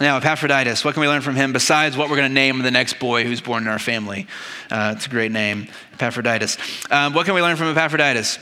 Now, 0.01 0.17
Epaphroditus, 0.17 0.87
what 0.87 0.95
can 0.95 1.03
we 1.03 1.07
learn 1.07 1.21
from 1.21 1.37
him 1.37 1.53
besides 1.53 1.99
what 1.99 2.09
we're 2.09 2.17
going 2.17 2.31
to 2.31 2.35
name 2.35 2.59
the 2.61 2.71
next 2.71 2.99
boy 2.99 3.25
who's 3.25 3.43
born 3.43 3.65
in 3.65 3.69
our 3.69 3.79
family? 3.79 4.27
Uh, 4.71 4.95
it's 4.97 5.05
a 5.05 5.11
great 5.11 5.33
name, 5.33 5.69
Epaphroditus. 5.93 6.57
Um, 6.91 7.13
what 7.13 7.27
can 7.27 7.35
we 7.35 7.43
learn 7.43 7.57
from 7.57 7.69
Epaphroditus? 7.69 8.39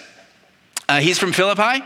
Uh, 0.88 1.00
he's 1.00 1.18
from 1.18 1.32
Philippi. 1.32 1.84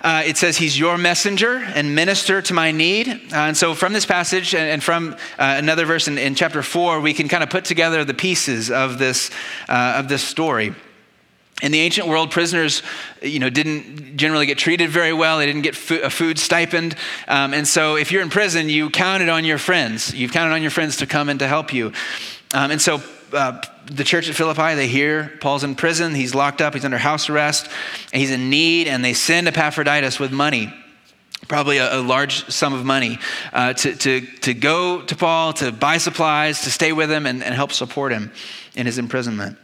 Uh, 0.00 0.22
it 0.24 0.36
says 0.36 0.56
he's 0.56 0.78
your 0.78 0.96
messenger 0.96 1.56
and 1.56 1.96
minister 1.96 2.40
to 2.42 2.54
my 2.54 2.70
need. 2.70 3.08
Uh, 3.08 3.18
and 3.32 3.56
so, 3.56 3.74
from 3.74 3.92
this 3.92 4.06
passage 4.06 4.54
and, 4.54 4.70
and 4.70 4.84
from 4.84 5.14
uh, 5.36 5.56
another 5.58 5.84
verse 5.84 6.06
in, 6.06 6.16
in, 6.16 6.36
chapter 6.36 6.62
four, 6.62 7.00
we 7.00 7.12
can 7.12 7.26
kind 7.26 7.42
of 7.42 7.50
put 7.50 7.64
together 7.64 8.04
the 8.04 8.14
pieces 8.14 8.70
of 8.70 8.98
this, 8.98 9.30
uh, 9.68 9.94
of 9.96 10.08
this 10.08 10.22
story. 10.22 10.76
In 11.62 11.72
the 11.72 11.80
ancient 11.80 12.06
world, 12.06 12.30
prisoners, 12.30 12.82
you 13.22 13.38
know, 13.38 13.48
didn't 13.48 14.18
generally 14.18 14.44
get 14.44 14.58
treated 14.58 14.90
very 14.90 15.14
well. 15.14 15.38
They 15.38 15.46
didn't 15.46 15.62
get 15.62 15.90
a 15.90 16.10
food 16.10 16.38
stipend, 16.38 16.96
um, 17.28 17.54
and 17.54 17.66
so 17.66 17.96
if 17.96 18.12
you're 18.12 18.20
in 18.20 18.28
prison, 18.28 18.68
you 18.68 18.90
counted 18.90 19.30
on 19.30 19.44
your 19.46 19.56
friends. 19.56 20.14
You've 20.14 20.32
counted 20.32 20.54
on 20.54 20.60
your 20.60 20.70
friends 20.70 20.98
to 20.98 21.06
come 21.06 21.30
and 21.30 21.38
to 21.40 21.48
help 21.48 21.72
you. 21.72 21.92
Um, 22.52 22.70
and 22.70 22.80
so, 22.80 23.02
uh, 23.32 23.62
the 23.86 24.04
church 24.04 24.28
at 24.28 24.34
Philippi, 24.34 24.74
they 24.74 24.86
hear 24.86 25.32
Paul's 25.40 25.64
in 25.64 25.74
prison. 25.74 26.14
He's 26.14 26.34
locked 26.34 26.60
up. 26.60 26.74
He's 26.74 26.84
under 26.84 26.98
house 26.98 27.30
arrest. 27.30 27.68
And 28.12 28.20
he's 28.20 28.30
in 28.30 28.50
need, 28.50 28.86
and 28.86 29.04
they 29.04 29.14
send 29.14 29.48
Epaphroditus 29.48 30.18
with 30.20 30.32
money 30.32 30.72
probably 31.48 31.78
a, 31.78 32.00
a, 32.00 32.02
large 32.02 32.48
sum 32.50 32.72
of 32.72 32.84
money 32.84 33.18
uh, 33.52 33.72
to, 33.72 33.94
to, 33.94 34.20
to 34.20 34.52
go 34.54 35.02
to 35.02 35.14
Paul, 35.14 35.52
to 35.54 35.70
buy 35.70 35.98
supplies, 35.98 36.62
to 36.62 36.70
stay 36.70 36.92
with 36.92 37.10
him, 37.10 37.24
and, 37.24 37.42
and 37.42 37.54
help 37.54 37.72
support 37.72 38.12
him 38.12 38.32
in 38.74 38.86
his 38.86 38.98
imprisonment. 38.98 39.56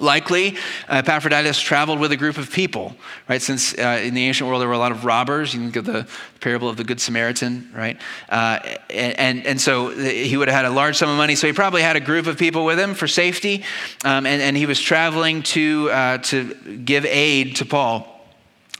Likely, 0.00 0.56
uh, 0.88 0.96
Epaphroditus 0.96 1.60
traveled 1.60 2.00
with 2.00 2.10
a 2.12 2.16
group 2.16 2.38
of 2.38 2.50
people, 2.50 2.96
right? 3.28 3.40
Since 3.40 3.78
uh, 3.78 4.00
in 4.02 4.14
the 4.14 4.26
ancient 4.26 4.48
world 4.48 4.60
there 4.60 4.68
were 4.68 4.74
a 4.74 4.78
lot 4.78 4.92
of 4.92 5.04
robbers. 5.04 5.54
You 5.54 5.60
think 5.60 5.76
of 5.76 5.84
the 5.84 6.06
parable 6.40 6.68
of 6.68 6.76
the 6.76 6.84
Good 6.84 7.00
Samaritan, 7.00 7.70
right? 7.74 8.00
Uh, 8.28 8.58
and, 8.88 9.46
and 9.46 9.60
so 9.60 9.90
he 9.90 10.36
would 10.36 10.48
have 10.48 10.56
had 10.56 10.64
a 10.64 10.70
large 10.70 10.96
sum 10.96 11.10
of 11.10 11.16
money. 11.16 11.34
So 11.34 11.46
he 11.46 11.52
probably 11.52 11.82
had 11.82 11.96
a 11.96 12.00
group 12.00 12.26
of 12.26 12.38
people 12.38 12.64
with 12.64 12.78
him 12.78 12.94
for 12.94 13.06
safety. 13.06 13.64
Um, 14.04 14.26
and, 14.26 14.40
and 14.40 14.56
he 14.56 14.66
was 14.66 14.80
traveling 14.80 15.42
to, 15.44 15.90
uh, 15.90 16.18
to 16.18 16.54
give 16.84 17.04
aid 17.04 17.56
to 17.56 17.66
Paul. 17.66 18.10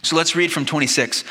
So 0.03 0.17
let's 0.17 0.35
read 0.35 0.51
from 0.51 0.65
26. 0.65 1.25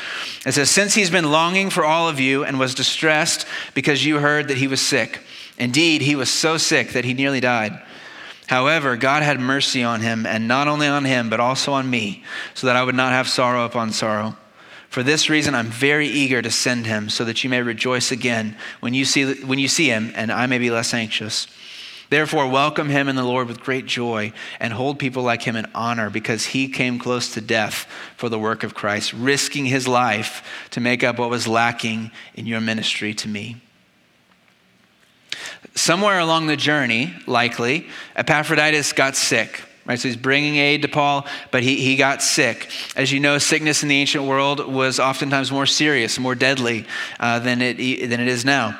It 0.45 0.51
says, 0.51 0.69
Since 0.69 0.93
he's 0.93 1.09
been 1.09 1.31
longing 1.31 1.71
for 1.71 1.83
all 1.83 2.07
of 2.07 2.19
you 2.19 2.43
and 2.43 2.59
was 2.59 2.75
distressed 2.75 3.47
because 3.73 4.05
you 4.05 4.19
heard 4.19 4.49
that 4.49 4.57
he 4.57 4.67
was 4.67 4.81
sick. 4.81 5.21
Indeed, 5.57 6.01
he 6.01 6.15
was 6.15 6.29
so 6.29 6.57
sick 6.57 6.93
that 6.93 7.03
he 7.03 7.13
nearly 7.13 7.39
died. 7.39 7.81
However, 8.49 8.97
God 8.97 9.21
had 9.21 9.39
mercy 9.39 9.83
on 9.83 10.01
him, 10.01 10.25
and 10.25 10.47
not 10.47 10.67
only 10.67 10.87
on 10.87 11.05
him, 11.05 11.29
but 11.29 11.39
also 11.39 11.71
on 11.73 11.87
me, 11.87 12.23
so 12.55 12.65
that 12.65 12.75
I 12.75 12.83
would 12.83 12.95
not 12.95 13.11
have 13.11 13.29
sorrow 13.29 13.63
upon 13.63 13.91
sorrow. 13.91 14.37
For 14.89 15.03
this 15.03 15.29
reason, 15.29 15.53
I'm 15.53 15.67
very 15.67 16.07
eager 16.07 16.41
to 16.41 16.49
send 16.49 16.87
him, 16.87 17.09
so 17.11 17.23
that 17.25 17.43
you 17.43 17.49
may 17.51 17.61
rejoice 17.61 18.11
again 18.11 18.57
when 18.79 18.95
you 18.95 19.05
see, 19.05 19.35
when 19.43 19.59
you 19.59 19.67
see 19.67 19.85
him, 19.85 20.11
and 20.15 20.31
I 20.31 20.47
may 20.47 20.57
be 20.57 20.71
less 20.71 20.95
anxious. 20.95 21.45
Therefore, 22.09 22.49
welcome 22.49 22.89
him 22.89 23.07
in 23.07 23.15
the 23.15 23.23
Lord 23.23 23.47
with 23.47 23.59
great 23.59 23.85
joy 23.85 24.33
and 24.59 24.73
hold 24.73 24.97
people 24.97 25.21
like 25.21 25.43
him 25.43 25.55
in 25.55 25.67
honor 25.75 26.09
because 26.09 26.47
he 26.47 26.69
came 26.69 26.97
close 26.97 27.31
to 27.35 27.41
death 27.41 27.85
for 28.17 28.29
the 28.29 28.39
work 28.39 28.63
of 28.63 28.73
Christ, 28.73 29.13
risking 29.13 29.67
his 29.67 29.87
life 29.87 30.43
to 30.71 30.79
make 30.79 31.03
up 31.03 31.19
what 31.19 31.29
was 31.29 31.47
lacking 31.47 32.09
in 32.33 32.47
your 32.47 32.61
ministry 32.61 33.13
to 33.13 33.27
me. 33.27 33.57
Somewhere 35.79 36.19
along 36.19 36.47
the 36.47 36.57
journey, 36.57 37.13
likely, 37.25 37.87
Epaphroditus 38.17 38.91
got 38.91 39.15
sick. 39.15 39.61
Right, 39.85 39.97
so 39.97 40.09
he's 40.09 40.17
bringing 40.17 40.57
aid 40.57 40.81
to 40.81 40.89
Paul, 40.89 41.25
but 41.51 41.63
he, 41.63 41.77
he 41.77 41.95
got 41.95 42.21
sick. 42.21 42.69
As 42.97 43.13
you 43.13 43.21
know, 43.21 43.37
sickness 43.37 43.81
in 43.81 43.87
the 43.87 43.95
ancient 43.95 44.25
world 44.25 44.71
was 44.71 44.99
oftentimes 44.99 45.53
more 45.53 45.65
serious, 45.65 46.19
more 46.19 46.35
deadly 46.35 46.85
uh, 47.17 47.39
than, 47.39 47.61
it, 47.61 47.77
than 48.09 48.19
it 48.19 48.27
is 48.27 48.43
now. 48.43 48.77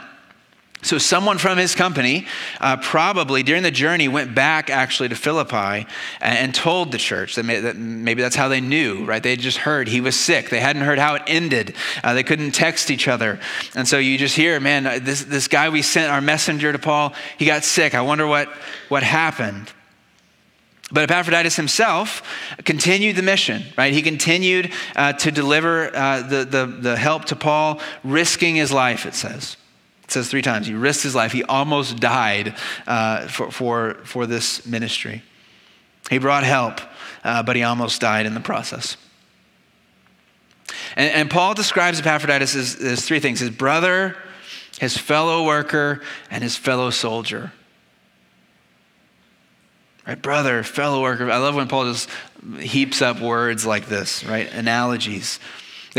So, 0.82 0.98
someone 0.98 1.38
from 1.40 1.58
his 1.58 1.76
company 1.76 2.26
uh, 2.62 2.78
probably 2.78 3.44
during 3.44 3.64
the 3.64 3.72
journey 3.72 4.08
went 4.08 4.34
back 4.34 4.70
actually 4.70 5.10
to 5.10 5.16
Philippi 5.16 5.86
and, 6.22 6.56
told 6.56 6.94
the 6.94 6.98
church 6.98 7.36
that, 7.36 7.44
may, 7.44 7.60
that, 7.60 7.76
maybe 7.76 8.22
that's 8.22 8.36
how 8.36 8.48
they 8.48 8.62
knew, 8.62 9.04
right? 9.04 9.22
They 9.22 9.36
just 9.36 9.58
heard 9.58 9.90
he 9.90 10.00
was 10.00 10.18
sick. 10.18 10.50
They 10.50 10.62
hadn't 10.62 10.84
heard 10.84 10.98
how 10.98 11.16
it 11.16 11.24
ended. 11.28 11.76
Uh, 12.02 12.14
they 12.14 12.24
couldn't 12.24 12.52
text 12.52 12.92
each 12.92 13.10
other. 13.10 13.42
And 13.76 13.88
so 13.90 13.98
you 13.98 14.18
just 14.18 14.38
hear, 14.38 14.58
man, 14.62 14.88
uh, 14.88 15.00
this, 15.02 15.26
this 15.26 15.50
guy 15.50 15.68
we 15.68 15.82
sent, 15.82 16.12
our 16.12 16.22
messenger 16.22 16.72
to 16.72 16.80
Paul, 16.80 17.14
he 17.38 17.46
got 17.46 17.66
sick. 17.66 17.94
I 17.94 18.02
wonder 18.02 18.26
what, 18.26 18.48
what 18.88 19.04
happened. 19.04 19.72
But 20.92 21.04
Epaphroditus 21.12 21.58
himself 21.58 22.24
continued 22.64 23.18
the 23.18 23.22
mission, 23.22 23.64
right? 23.78 23.94
He 23.94 24.02
continued 24.02 24.72
uh, 24.96 25.14
to 25.14 25.30
deliver 25.30 25.94
uh, 25.94 26.22
the, 26.22 26.46
the, 26.46 26.66
the 26.66 26.98
help 26.98 27.26
to 27.26 27.36
Paul, 27.36 27.82
risking 28.04 28.56
his 28.56 28.72
life, 28.72 29.06
it 29.06 29.14
says. 29.14 29.58
It 30.10 30.14
says 30.14 30.28
three 30.28 30.42
times. 30.42 30.66
He 30.66 30.74
risked 30.74 31.04
his 31.04 31.14
life. 31.14 31.32
He 31.32 31.44
almost 31.44 32.00
died 32.00 32.56
uh, 32.88 33.28
for, 33.28 33.52
for, 33.52 33.94
for 34.06 34.26
this 34.26 34.66
ministry. 34.66 35.22
He 36.10 36.18
brought 36.18 36.44
help, 36.44 36.82
uh, 37.24 37.44
but 37.44 37.56
he 37.56 37.62
almost 37.62 38.02
died 38.02 38.26
in 38.26 38.34
the 38.34 38.40
process. 38.40 38.98
And, 40.96 41.14
and 41.14 41.30
Paul 41.30 41.54
describes 41.54 42.00
Epaphroditus 42.00 42.56
as, 42.56 42.76
as 42.82 43.06
three 43.06 43.20
things 43.20 43.40
his 43.40 43.52
brother, 43.52 44.18
his 44.80 44.98
fellow 44.98 45.46
worker, 45.46 46.02
and 46.32 46.42
his 46.42 46.56
fellow 46.56 46.90
soldier. 46.90 47.52
Right, 50.08 50.20
brother, 50.20 50.64
fellow 50.64 51.04
worker. 51.04 51.30
I 51.30 51.38
love 51.38 51.54
when 51.54 51.68
Paul 51.68 51.86
just 51.86 52.10
heaps 52.60 53.04
up 53.04 53.22
words 53.22 53.64
like 53.64 53.86
this, 53.86 54.26
right? 54.26 54.52
Analogies. 54.52 55.40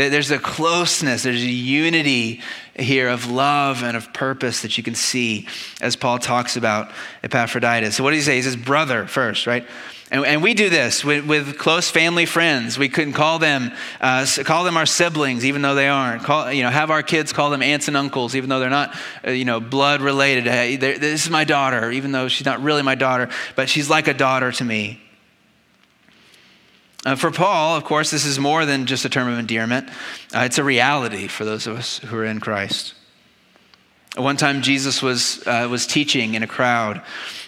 There's 0.09 0.31
a 0.31 0.39
closeness, 0.39 1.23
there's 1.23 1.41
a 1.41 1.45
unity 1.45 2.41
here 2.75 3.09
of 3.09 3.29
love 3.29 3.83
and 3.83 3.97
of 3.97 4.13
purpose 4.13 4.61
that 4.61 4.77
you 4.77 4.83
can 4.83 4.95
see 4.95 5.47
as 5.81 5.95
Paul 5.95 6.19
talks 6.19 6.55
about 6.57 6.91
Epaphroditus. 7.23 7.95
So, 7.95 8.03
what 8.03 8.11
does 8.11 8.19
he 8.19 8.25
say? 8.25 8.35
He 8.35 8.41
says, 8.41 8.55
brother 8.55 9.05
first, 9.05 9.47
right? 9.47 9.65
And, 10.11 10.25
and 10.25 10.43
we 10.43 10.53
do 10.53 10.69
this 10.69 11.05
with, 11.05 11.25
with, 11.25 11.57
close 11.57 11.89
family 11.89 12.25
friends. 12.25 12.77
We 12.77 12.89
couldn't 12.89 13.13
call 13.13 13.39
them, 13.39 13.71
uh, 14.01 14.25
call 14.43 14.65
them 14.65 14.75
our 14.75 14.85
siblings, 14.85 15.45
even 15.45 15.61
though 15.61 15.73
they 15.73 15.87
aren't. 15.87 16.23
Call, 16.23 16.51
you 16.51 16.63
know, 16.63 16.69
have 16.69 16.91
our 16.91 17.01
kids 17.01 17.31
call 17.31 17.49
them 17.49 17.61
aunts 17.61 17.87
and 17.87 17.95
uncles, 17.95 18.35
even 18.35 18.49
though 18.49 18.59
they're 18.59 18.69
not, 18.69 18.93
uh, 19.25 19.31
you 19.31 19.45
know, 19.45 19.61
blood 19.61 20.01
related. 20.01 20.43
Hey, 20.43 20.75
this 20.75 21.23
is 21.23 21.29
my 21.29 21.45
daughter, 21.45 21.91
even 21.91 22.11
though 22.11 22.27
she's 22.27 22.45
not 22.45 22.61
really 22.61 22.81
my 22.81 22.95
daughter, 22.95 23.29
but 23.55 23.69
she's 23.69 23.89
like 23.89 24.09
a 24.09 24.13
daughter 24.13 24.51
to 24.51 24.65
me. 24.65 24.99
Uh, 27.03 27.15
for 27.15 27.31
Paul, 27.31 27.75
of 27.75 27.83
course, 27.83 28.11
this 28.11 28.25
is 28.25 28.37
more 28.37 28.65
than 28.65 28.85
just 28.85 29.05
a 29.05 29.09
term 29.09 29.27
of 29.27 29.39
endearment. 29.39 29.89
Uh, 30.35 30.41
it's 30.41 30.59
a 30.59 30.63
reality 30.63 31.27
for 31.27 31.45
those 31.45 31.65
of 31.65 31.75
us 31.75 31.97
who 31.99 32.15
are 32.15 32.25
in 32.25 32.39
Christ. 32.39 32.93
One 34.15 34.37
time, 34.37 34.61
Jesus 34.61 35.01
was, 35.01 35.45
uh, 35.47 35.67
was 35.71 35.87
teaching 35.87 36.35
in 36.35 36.43
a 36.43 36.47
crowd, 36.47 37.01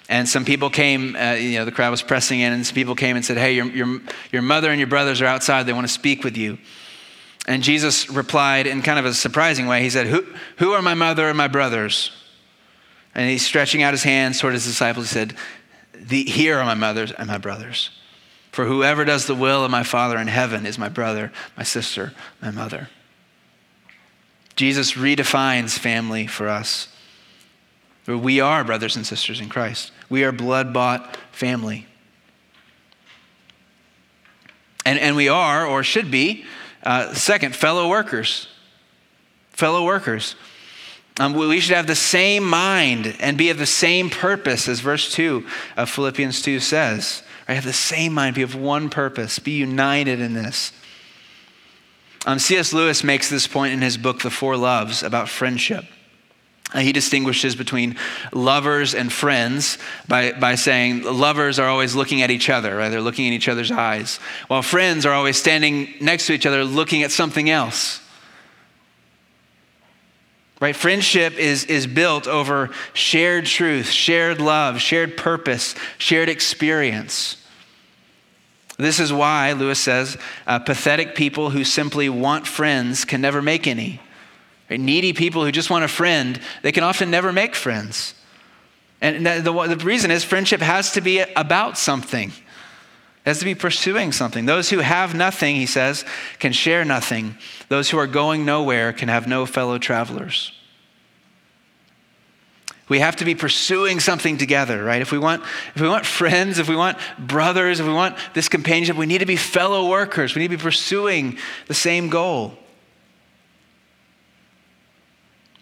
and 0.10 0.28
some 0.28 0.44
people 0.44 0.70
came, 0.70 1.16
uh, 1.16 1.34
you 1.34 1.60
know, 1.60 1.66
the 1.66 1.72
crowd 1.72 1.92
was 1.92 2.02
pressing 2.02 2.40
in, 2.40 2.52
and 2.52 2.66
some 2.66 2.74
people 2.74 2.96
came 2.96 3.16
and 3.16 3.24
said, 3.24 3.38
Hey, 3.38 3.54
your, 3.54 3.66
your, 3.68 4.02
your 4.32 4.42
mother 4.42 4.70
and 4.70 4.80
your 4.80 4.88
brothers 4.88 5.22
are 5.22 5.26
outside. 5.26 5.64
They 5.64 5.74
want 5.74 5.88
to 5.88 5.94
speak 5.94 6.24
with 6.24 6.36
you. 6.36 6.58
And 7.46 7.62
Jesus 7.62 8.10
replied 8.10 8.66
in 8.66 8.82
kind 8.82 8.98
of 8.98 9.06
a 9.06 9.14
surprising 9.14 9.68
way. 9.68 9.84
He 9.84 9.90
said, 9.90 10.08
Who, 10.08 10.26
who 10.58 10.72
are 10.72 10.82
my 10.82 10.94
mother 10.94 11.28
and 11.28 11.38
my 11.38 11.48
brothers? 11.48 12.12
And 13.14 13.30
he's 13.30 13.46
stretching 13.46 13.84
out 13.84 13.94
his 13.94 14.04
hands 14.04 14.40
toward 14.40 14.54
his 14.54 14.66
disciples. 14.66 15.12
He 15.12 15.14
said, 15.14 15.36
Here 16.10 16.58
are 16.58 16.66
my 16.66 16.74
mothers 16.74 17.12
and 17.12 17.28
my 17.28 17.38
brothers. 17.38 17.92
For 18.54 18.66
whoever 18.66 19.04
does 19.04 19.26
the 19.26 19.34
will 19.34 19.66
of 19.66 19.72
my 19.72 19.82
Father 19.82 20.20
in 20.20 20.28
heaven 20.28 20.68
is 20.68 20.78
my 20.78 20.88
brother, 20.88 21.32
my 21.58 21.64
sister, 21.64 22.14
my 22.40 22.52
mother. 22.52 22.88
Jesus 24.56 24.92
redefines 24.92 25.76
family 25.76 26.28
for 26.28 26.48
us. 26.48 26.88
We 28.06 28.40
are 28.42 28.64
brothers 28.64 28.96
and 28.96 29.08
sisters 29.08 29.42
in 29.42 29.50
Christ. 29.50 29.92
We 30.08 30.24
are 30.24 30.32
blood 30.32 30.72
bought 30.72 31.18
family. 31.32 31.88
And, 34.86 35.00
and 35.00 35.16
we 35.16 35.30
are, 35.30 35.66
or 35.66 35.82
should 35.82 36.12
be, 36.12 36.46
uh, 36.84 37.16
second, 37.16 37.56
fellow 37.56 37.90
workers. 37.90 38.50
Fellow 39.50 39.84
workers. 39.84 40.36
Um, 41.20 41.34
we 41.34 41.60
should 41.60 41.76
have 41.76 41.88
the 41.88 41.96
same 41.96 42.44
mind 42.44 43.16
and 43.20 43.36
be 43.36 43.50
of 43.50 43.58
the 43.58 43.66
same 43.66 44.12
purpose 44.12 44.68
as 44.68 44.80
verse 44.80 45.12
2 45.12 45.44
of 45.76 45.90
Philippians 45.90 46.40
2 46.44 46.60
says. 46.60 47.24
Right? 47.48 47.56
Have 47.56 47.66
the 47.66 47.74
same 47.74 48.14
mind, 48.14 48.36
be 48.36 48.42
of 48.42 48.56
one 48.56 48.90
purpose, 48.90 49.40
be 49.40 49.52
united 49.52 50.20
in 50.20 50.34
this. 50.34 50.72
Um, 52.26 52.40
C.S. 52.40 52.72
Lewis 52.72 53.04
makes 53.04 53.30
this 53.30 53.48
point 53.48 53.74
in 53.74 53.82
his 53.82 53.98
book, 53.98 54.22
The 54.22 54.30
Four 54.30 54.56
Loves, 54.56 55.04
about 55.04 55.28
friendship. 55.28 55.86
Uh, 56.74 56.80
he 56.80 56.92
distinguishes 56.92 57.56
between 57.56 57.98
lovers 58.32 58.96
and 58.96 59.12
friends 59.12 59.78
by, 60.08 60.32
by 60.32 60.56
saying 60.56 61.04
lovers 61.04 61.60
are 61.60 61.68
always 61.68 61.96
looking 61.96 62.22
at 62.22 62.32
each 62.32 62.50
other, 62.50 62.78
right? 62.78 62.90
They're 62.90 63.02
looking 63.02 63.26
in 63.26 63.34
each 63.34 63.48
other's 63.48 63.72
eyes, 63.72 64.18
while 64.48 64.62
friends 64.62 65.06
are 65.06 65.14
always 65.14 65.38
standing 65.38 65.94
next 66.02 66.28
to 66.28 66.34
each 66.34 66.46
other 66.46 66.64
looking 66.64 67.04
at 67.04 67.12
something 67.12 67.50
else. 67.50 68.00
Right? 70.64 70.78
Friendship 70.78 71.38
is, 71.38 71.66
is 71.66 71.88
built 71.88 72.26
over 72.26 72.70
shared 72.94 73.46
truth, 73.46 73.90
shared 73.90 74.40
love, 74.40 74.80
shared 74.80 75.18
purpose, 75.18 75.76
shared 75.98 76.30
experience. 76.30 77.36
This 78.78 79.02
is 79.02 79.12
why, 79.12 79.52
Lewis 79.52 79.82
says, 79.82 80.18
uh, 80.48 80.60
pathetic 80.60 81.16
people 81.16 81.50
who 81.50 81.66
simply 81.66 82.08
want 82.08 82.48
friends 82.48 83.04
can 83.04 83.20
never 83.20 83.42
make 83.42 83.68
any. 83.68 84.00
Right? 84.70 84.80
Needy 84.80 85.12
people 85.12 85.44
who 85.44 85.52
just 85.52 85.70
want 85.70 85.84
a 85.84 85.90
friend, 85.90 86.40
they 86.62 86.72
can 86.72 86.86
often 86.86 87.12
never 87.12 87.34
make 87.34 87.56
friends. 87.56 88.14
And 89.02 89.26
the, 89.26 89.42
the, 89.42 89.76
the 89.76 89.84
reason 89.84 90.12
is 90.12 90.24
friendship 90.24 90.62
has 90.62 90.94
to 90.94 91.02
be 91.02 91.20
about 91.36 91.78
something. 91.78 92.32
Has 93.26 93.40
to 93.40 93.46
be 93.46 93.56
pursuing 93.56 94.12
something. 94.12 94.46
Those 94.46 94.70
who 94.70 94.80
have 94.80 95.16
nothing, 95.16 95.56
he 95.56 95.66
says, 95.66 96.04
can 96.40 96.52
share 96.52 96.84
nothing. 96.84 97.38
Those 97.70 97.90
who 97.90 97.98
are 97.98 98.08
going 98.08 98.44
nowhere 98.44 98.92
can 98.92 99.08
have 99.08 99.28
no 99.28 99.46
fellow 99.46 99.78
travelers. 99.78 100.52
We 102.90 103.00
have 103.00 103.16
to 103.18 103.26
be 103.26 103.34
pursuing 103.34 104.02
something 104.02 104.38
together, 104.38 104.84
right? 104.84 105.02
If 105.02 105.14
we 105.14 105.18
want, 105.18 105.42
if 105.74 105.82
we 105.82 105.88
want 105.88 106.06
friends, 106.06 106.60
if 106.60 106.68
we 106.68 106.76
want 106.76 106.98
brothers, 107.18 107.80
if 107.80 107.88
we 107.88 107.94
want 107.94 108.18
this 108.34 108.50
companionship, 108.50 108.98
we 108.98 109.06
need 109.06 109.20
to 109.20 109.26
be 109.26 109.38
fellow 109.38 109.90
workers. 109.90 110.36
We 110.36 110.42
need 110.42 110.52
to 110.52 110.58
be 110.58 110.62
pursuing 110.62 111.38
the 111.68 111.74
same 111.74 112.10
goal. 112.10 112.58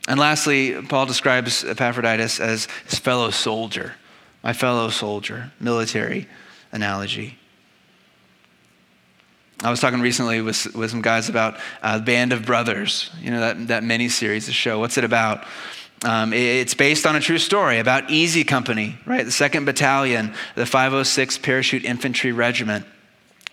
And 0.07 0.19
lastly, 0.19 0.81
Paul 0.81 1.05
describes 1.05 1.63
Epaphroditus 1.63 2.39
as 2.39 2.67
his 2.85 2.97
fellow 2.97 3.29
soldier, 3.29 3.93
my 4.43 4.51
fellow 4.51 4.89
soldier, 4.89 5.51
military 5.59 6.27
analogy. 6.71 7.37
I 9.63 9.69
was 9.69 9.79
talking 9.79 10.01
recently 10.01 10.41
with, 10.41 10.73
with 10.75 10.89
some 10.89 11.03
guys 11.03 11.29
about 11.29 11.59
uh, 11.83 11.99
Band 11.99 12.33
of 12.33 12.45
Brothers, 12.45 13.11
you 13.21 13.29
know, 13.29 13.41
that, 13.41 13.67
that 13.67 13.83
mini 13.83 14.09
series, 14.09 14.47
the 14.47 14.53
show. 14.53 14.79
What's 14.79 14.97
it 14.97 15.03
about? 15.03 15.45
Um, 16.03 16.33
it's 16.33 16.73
based 16.73 17.05
on 17.05 17.15
a 17.15 17.19
true 17.19 17.37
story 17.37 17.77
about 17.77 18.09
Easy 18.09 18.43
Company, 18.43 18.97
right? 19.05 19.23
The 19.23 19.31
2nd 19.31 19.65
Battalion, 19.65 20.33
the 20.55 20.65
506 20.65 21.37
Parachute 21.37 21.85
Infantry 21.85 22.31
Regiment. 22.31 22.87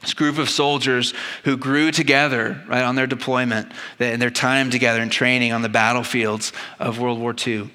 This 0.01 0.15
group 0.15 0.39
of 0.39 0.49
soldiers 0.49 1.13
who 1.45 1.59
grew 1.59 1.91
together, 1.91 2.63
right, 2.67 2.85
on 2.85 2.95
their 2.95 3.07
deployment 3.07 3.71
and 3.99 4.23
their 4.23 4.31
time 4.31 4.71
together 4.71 5.03
and 5.03 5.13
training 5.13 5.53
on 5.53 5.61
the 5.61 5.69
battlefields 5.69 6.55
of 6.79 6.99
World 6.99 7.19
War 7.19 7.35
II. 7.47 7.71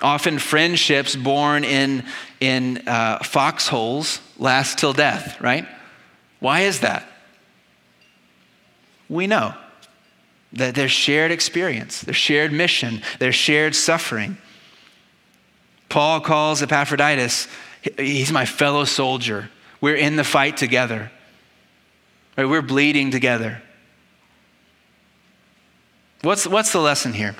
Often 0.00 0.38
friendships 0.38 1.14
born 1.14 1.64
in, 1.64 2.04
in 2.40 2.88
uh, 2.88 3.18
foxholes 3.18 4.22
last 4.38 4.78
till 4.78 4.94
death, 4.94 5.38
right? 5.42 5.66
Why 6.40 6.60
is 6.60 6.80
that? 6.80 7.06
We 9.08 9.26
know 9.26 9.54
that 10.52 10.74
there's 10.74 10.90
shared 10.90 11.30
experience, 11.30 12.00
there's 12.00 12.16
shared 12.16 12.52
mission, 12.52 13.02
there's 13.18 13.34
shared 13.34 13.74
suffering. 13.74 14.36
Paul 15.88 16.20
calls 16.20 16.62
Epaphroditus, 16.62 17.46
he's 17.96 18.32
my 18.32 18.44
fellow 18.44 18.84
soldier. 18.84 19.50
We're 19.80 19.96
in 19.96 20.16
the 20.16 20.24
fight 20.24 20.56
together. 20.56 21.10
Right? 22.36 22.44
We're 22.44 22.62
bleeding 22.62 23.10
together. 23.10 23.62
What's, 26.22 26.46
what's 26.46 26.72
the 26.72 26.80
lesson 26.80 27.12
here? 27.12 27.34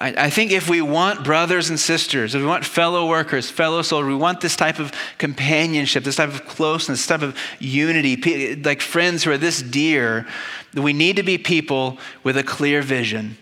I, 0.00 0.14
I 0.16 0.30
think 0.30 0.50
if 0.50 0.68
we 0.68 0.80
want 0.80 1.22
brothers 1.24 1.68
and 1.68 1.78
sisters, 1.78 2.34
if 2.34 2.40
we 2.40 2.46
want 2.46 2.64
fellow 2.64 3.08
workers, 3.08 3.50
fellow 3.50 3.82
soldiers, 3.82 4.08
we 4.08 4.14
want 4.14 4.40
this 4.40 4.56
type 4.56 4.78
of 4.78 4.92
companionship, 5.18 6.04
this 6.04 6.16
type 6.16 6.30
of 6.30 6.46
closeness, 6.46 7.00
this 7.00 7.06
type 7.06 7.22
of 7.22 7.36
unity, 7.58 8.56
like 8.56 8.80
friends 8.80 9.24
who 9.24 9.30
are 9.30 9.38
this 9.38 9.60
dear, 9.62 10.26
we 10.74 10.92
need 10.92 11.16
to 11.16 11.22
be 11.22 11.36
people 11.36 11.98
with 12.24 12.36
a 12.36 12.42
clear 12.42 12.80
vision. 12.80 13.36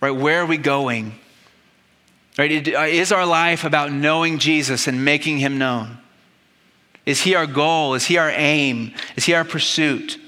Right? 0.00 0.10
Where 0.10 0.40
are 0.40 0.46
we 0.46 0.58
going? 0.58 1.14
Right? 2.36 2.74
Uh, 2.74 2.80
is 2.82 3.12
our 3.12 3.24
life 3.24 3.64
about 3.64 3.92
knowing 3.92 4.38
Jesus 4.38 4.88
and 4.88 5.04
making 5.04 5.38
him 5.38 5.56
known? 5.58 5.98
Is 7.06 7.22
he 7.22 7.34
our 7.34 7.46
goal? 7.46 7.94
Is 7.94 8.06
he 8.06 8.18
our 8.18 8.30
aim? 8.30 8.92
Is 9.14 9.24
he 9.24 9.34
our 9.34 9.44
pursuit? 9.44 10.18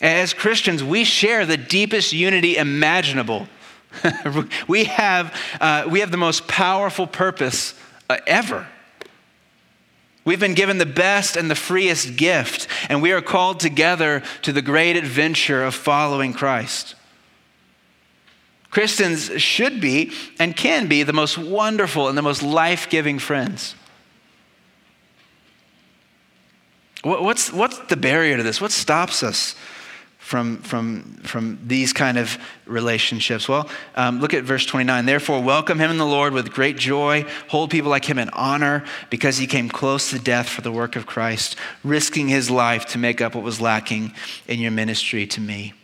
As 0.00 0.32
Christians, 0.32 0.82
we 0.82 1.04
share 1.04 1.44
the 1.44 1.56
deepest 1.56 2.12
unity 2.12 2.56
imaginable. 2.56 3.48
we, 4.68 4.84
have, 4.84 5.34
uh, 5.60 5.86
we 5.90 6.00
have 6.00 6.10
the 6.10 6.16
most 6.16 6.46
powerful 6.48 7.06
purpose 7.06 7.74
uh, 8.08 8.18
ever. 8.26 8.66
We've 10.24 10.40
been 10.40 10.54
given 10.54 10.78
the 10.78 10.86
best 10.86 11.36
and 11.36 11.50
the 11.50 11.54
freest 11.54 12.16
gift, 12.16 12.66
and 12.88 13.00
we 13.00 13.12
are 13.12 13.22
called 13.22 13.60
together 13.60 14.22
to 14.42 14.52
the 14.52 14.62
great 14.62 14.96
adventure 14.96 15.62
of 15.62 15.74
following 15.74 16.32
Christ. 16.32 16.96
Christians 18.70 19.30
should 19.40 19.80
be 19.80 20.12
and 20.38 20.56
can 20.56 20.88
be 20.88 21.02
the 21.04 21.12
most 21.12 21.38
wonderful 21.38 22.08
and 22.08 22.18
the 22.18 22.22
most 22.22 22.42
life 22.42 22.90
giving 22.90 23.18
friends. 23.18 23.74
What's, 27.02 27.52
what's 27.52 27.78
the 27.78 27.96
barrier 27.96 28.36
to 28.36 28.42
this? 28.42 28.60
What 28.60 28.72
stops 28.72 29.22
us 29.22 29.54
from, 30.26 30.56
from, 30.58 31.04
from 31.22 31.56
these 31.64 31.92
kind 31.92 32.18
of 32.18 32.36
relationships? 32.66 33.48
Well, 33.48 33.70
um, 33.94 34.18
look 34.18 34.34
at 34.34 34.42
verse 34.42 34.66
29. 34.66 35.06
Therefore, 35.06 35.40
welcome 35.40 35.78
him 35.78 35.88
in 35.88 35.98
the 35.98 36.04
Lord 36.04 36.32
with 36.32 36.50
great 36.50 36.76
joy. 36.76 37.24
Hold 37.46 37.70
people 37.70 37.92
like 37.92 38.04
him 38.04 38.18
in 38.18 38.28
honor 38.30 38.84
because 39.08 39.38
he 39.38 39.46
came 39.46 39.68
close 39.68 40.10
to 40.10 40.18
death 40.18 40.48
for 40.48 40.62
the 40.62 40.72
work 40.72 40.96
of 40.96 41.06
Christ, 41.06 41.54
risking 41.84 42.26
his 42.26 42.50
life 42.50 42.86
to 42.86 42.98
make 42.98 43.20
up 43.20 43.36
what 43.36 43.44
was 43.44 43.60
lacking 43.60 44.14
in 44.48 44.58
your 44.58 44.72
ministry 44.72 45.28
to 45.28 45.40
me. 45.40 45.74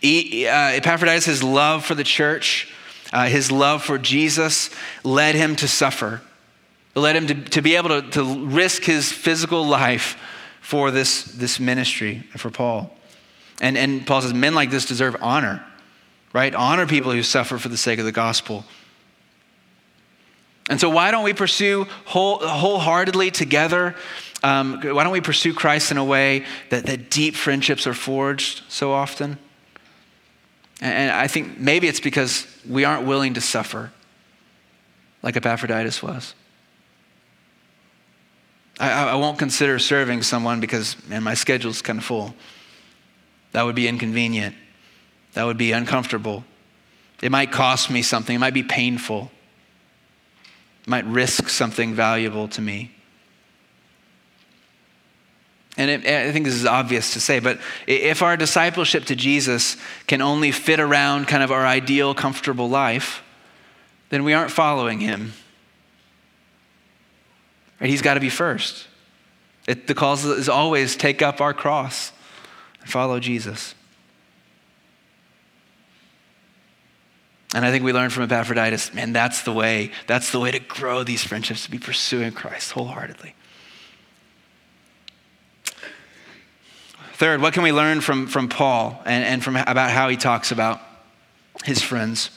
He, 0.00 0.48
uh, 0.48 0.70
Epaphroditus' 0.70 1.40
love 1.40 1.84
for 1.84 1.94
the 1.94 2.02
church, 2.02 2.74
uh, 3.12 3.26
his 3.26 3.52
love 3.52 3.84
for 3.84 3.96
Jesus, 3.96 4.70
led 5.04 5.36
him 5.36 5.54
to 5.54 5.68
suffer. 5.68 6.20
It 6.96 6.98
led 6.98 7.14
him 7.14 7.28
to, 7.28 7.34
to 7.50 7.62
be 7.62 7.76
able 7.76 7.90
to, 7.90 8.10
to 8.10 8.46
risk 8.46 8.82
his 8.82 9.12
physical 9.12 9.64
life 9.64 10.18
for 10.62 10.90
this, 10.90 11.24
this 11.24 11.60
ministry 11.60 12.24
for 12.36 12.50
Paul. 12.50 12.96
And, 13.60 13.76
and 13.76 14.06
Paul 14.06 14.22
says, 14.22 14.32
men 14.32 14.54
like 14.54 14.70
this 14.70 14.86
deserve 14.86 15.16
honor, 15.20 15.62
right? 16.32 16.54
Honor 16.54 16.86
people 16.86 17.12
who 17.12 17.22
suffer 17.22 17.58
for 17.58 17.68
the 17.68 17.76
sake 17.76 17.98
of 17.98 18.06
the 18.06 18.12
gospel. 18.12 18.64
And 20.70 20.80
so, 20.80 20.88
why 20.88 21.10
don't 21.10 21.24
we 21.24 21.34
pursue 21.34 21.86
whole, 22.04 22.38
wholeheartedly 22.38 23.32
together? 23.32 23.96
Um, 24.44 24.80
why 24.80 25.02
don't 25.02 25.12
we 25.12 25.20
pursue 25.20 25.52
Christ 25.52 25.90
in 25.90 25.98
a 25.98 26.04
way 26.04 26.46
that, 26.70 26.86
that 26.86 27.10
deep 27.10 27.34
friendships 27.34 27.86
are 27.86 27.94
forged 27.94 28.62
so 28.68 28.92
often? 28.92 29.38
And 30.80 31.10
I 31.10 31.26
think 31.26 31.58
maybe 31.58 31.88
it's 31.88 32.00
because 32.00 32.46
we 32.68 32.84
aren't 32.84 33.06
willing 33.06 33.34
to 33.34 33.40
suffer 33.40 33.92
like 35.22 35.36
Epaphroditus 35.36 36.02
was. 36.02 36.34
I, 38.78 39.10
I 39.10 39.14
won't 39.14 39.38
consider 39.38 39.78
serving 39.78 40.22
someone 40.22 40.60
because, 40.60 40.96
man, 41.08 41.22
my 41.22 41.34
schedule's 41.34 41.82
kind 41.82 41.98
of 41.98 42.04
full. 42.04 42.34
That 43.52 43.62
would 43.64 43.74
be 43.74 43.86
inconvenient. 43.86 44.54
That 45.34 45.44
would 45.44 45.58
be 45.58 45.72
uncomfortable. 45.72 46.44
It 47.22 47.30
might 47.30 47.52
cost 47.52 47.90
me 47.90 48.02
something. 48.02 48.36
It 48.36 48.38
might 48.38 48.54
be 48.54 48.62
painful. 48.62 49.30
It 50.82 50.88
might 50.88 51.06
risk 51.06 51.48
something 51.48 51.94
valuable 51.94 52.48
to 52.48 52.60
me. 52.60 52.90
And 55.76 55.90
it, 55.90 56.06
I 56.06 56.32
think 56.32 56.44
this 56.44 56.54
is 56.54 56.66
obvious 56.66 57.14
to 57.14 57.20
say, 57.20 57.38
but 57.38 57.58
if 57.86 58.22
our 58.22 58.36
discipleship 58.36 59.04
to 59.06 59.16
Jesus 59.16 59.76
can 60.06 60.20
only 60.20 60.52
fit 60.52 60.80
around 60.80 61.28
kind 61.28 61.42
of 61.42 61.50
our 61.50 61.66
ideal, 61.66 62.14
comfortable 62.14 62.68
life, 62.68 63.22
then 64.10 64.24
we 64.24 64.34
aren't 64.34 64.50
following 64.50 65.00
him. 65.00 65.32
Right? 67.82 67.90
He's 67.90 68.00
got 68.00 68.14
to 68.14 68.20
be 68.20 68.28
first. 68.28 68.86
It, 69.66 69.88
the 69.88 69.94
call 69.94 70.14
is 70.14 70.48
always 70.48 70.94
take 70.94 71.20
up 71.20 71.40
our 71.40 71.52
cross 71.52 72.12
and 72.80 72.88
follow 72.88 73.18
Jesus. 73.18 73.74
And 77.54 77.66
I 77.66 77.70
think 77.70 77.84
we 77.84 77.92
learned 77.92 78.12
from 78.12 78.22
Epaphroditus, 78.22 78.94
man, 78.94 79.12
that's 79.12 79.42
the 79.42 79.52
way. 79.52 79.90
That's 80.06 80.30
the 80.30 80.38
way 80.38 80.52
to 80.52 80.60
grow 80.60 81.02
these 81.02 81.24
friendships, 81.24 81.64
to 81.64 81.70
be 81.70 81.78
pursuing 81.78 82.32
Christ 82.32 82.70
wholeheartedly. 82.72 83.34
Third, 87.14 87.42
what 87.42 87.52
can 87.52 87.62
we 87.62 87.72
learn 87.72 88.00
from, 88.00 88.26
from 88.26 88.48
Paul 88.48 89.00
and, 89.04 89.24
and 89.24 89.44
from, 89.44 89.56
about 89.56 89.90
how 89.90 90.08
he 90.08 90.16
talks 90.16 90.50
about 90.50 90.80
his 91.64 91.82
friends? 91.82 92.30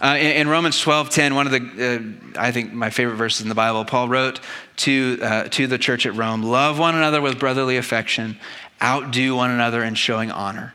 Uh, 0.00 0.16
in, 0.18 0.32
in, 0.32 0.48
Romans 0.48 0.82
12:10, 0.82 1.34
one 1.34 1.46
of 1.46 1.52
the, 1.52 2.16
uh, 2.36 2.40
I 2.40 2.52
think, 2.52 2.72
my 2.72 2.90
favorite 2.90 3.16
verses 3.16 3.42
in 3.42 3.48
the 3.48 3.54
Bible, 3.54 3.84
Paul 3.84 4.08
wrote 4.08 4.40
to, 4.76 5.18
uh, 5.22 5.44
to 5.44 5.66
the 5.66 5.78
church 5.78 6.06
at 6.06 6.14
Rome 6.14 6.42
Love 6.42 6.78
one 6.78 6.94
another 6.94 7.20
with 7.20 7.38
brotherly 7.38 7.76
affection, 7.76 8.38
outdo 8.82 9.36
one 9.36 9.50
another 9.50 9.84
in 9.84 9.94
showing 9.94 10.30
honor. 10.30 10.74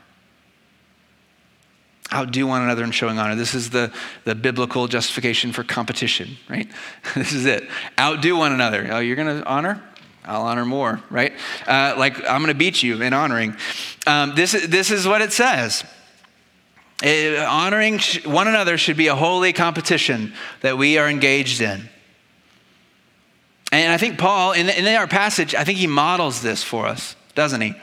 Outdo 2.12 2.46
one 2.46 2.62
another 2.62 2.82
in 2.82 2.90
showing 2.90 3.18
honor. 3.18 3.36
This 3.36 3.54
is 3.54 3.70
the, 3.70 3.92
the 4.24 4.34
biblical 4.34 4.88
justification 4.88 5.52
for 5.52 5.62
competition, 5.62 6.36
right? 6.48 6.68
this 7.14 7.32
is 7.32 7.46
it. 7.46 7.68
Outdo 7.98 8.36
one 8.36 8.52
another. 8.52 8.88
Oh, 8.90 8.98
you're 8.98 9.16
going 9.16 9.40
to 9.40 9.46
honor? 9.46 9.82
I'll 10.24 10.42
honor 10.42 10.64
more, 10.64 11.00
right? 11.08 11.32
Uh, 11.66 11.94
like, 11.96 12.16
I'm 12.28 12.40
going 12.42 12.48
to 12.48 12.54
beat 12.54 12.82
you 12.82 13.00
in 13.00 13.12
honoring. 13.12 13.56
Um, 14.06 14.34
this, 14.34 14.52
this 14.52 14.90
is 14.90 15.06
what 15.06 15.22
it 15.22 15.32
says. 15.32 15.84
It, 17.02 17.38
uh, 17.38 17.46
honoring 17.48 18.00
one 18.24 18.48
another 18.48 18.76
should 18.76 18.96
be 18.96 19.08
a 19.08 19.14
holy 19.14 19.52
competition 19.52 20.34
that 20.60 20.76
we 20.76 20.98
are 20.98 21.08
engaged 21.08 21.60
in. 21.60 21.88
And 23.72 23.92
I 23.92 23.96
think 23.96 24.18
Paul, 24.18 24.52
in, 24.52 24.68
in 24.68 24.86
our 24.86 25.06
passage, 25.06 25.54
I 25.54 25.64
think 25.64 25.78
he 25.78 25.86
models 25.86 26.42
this 26.42 26.62
for 26.62 26.86
us, 26.86 27.14
doesn't 27.34 27.60
he? 27.60 27.74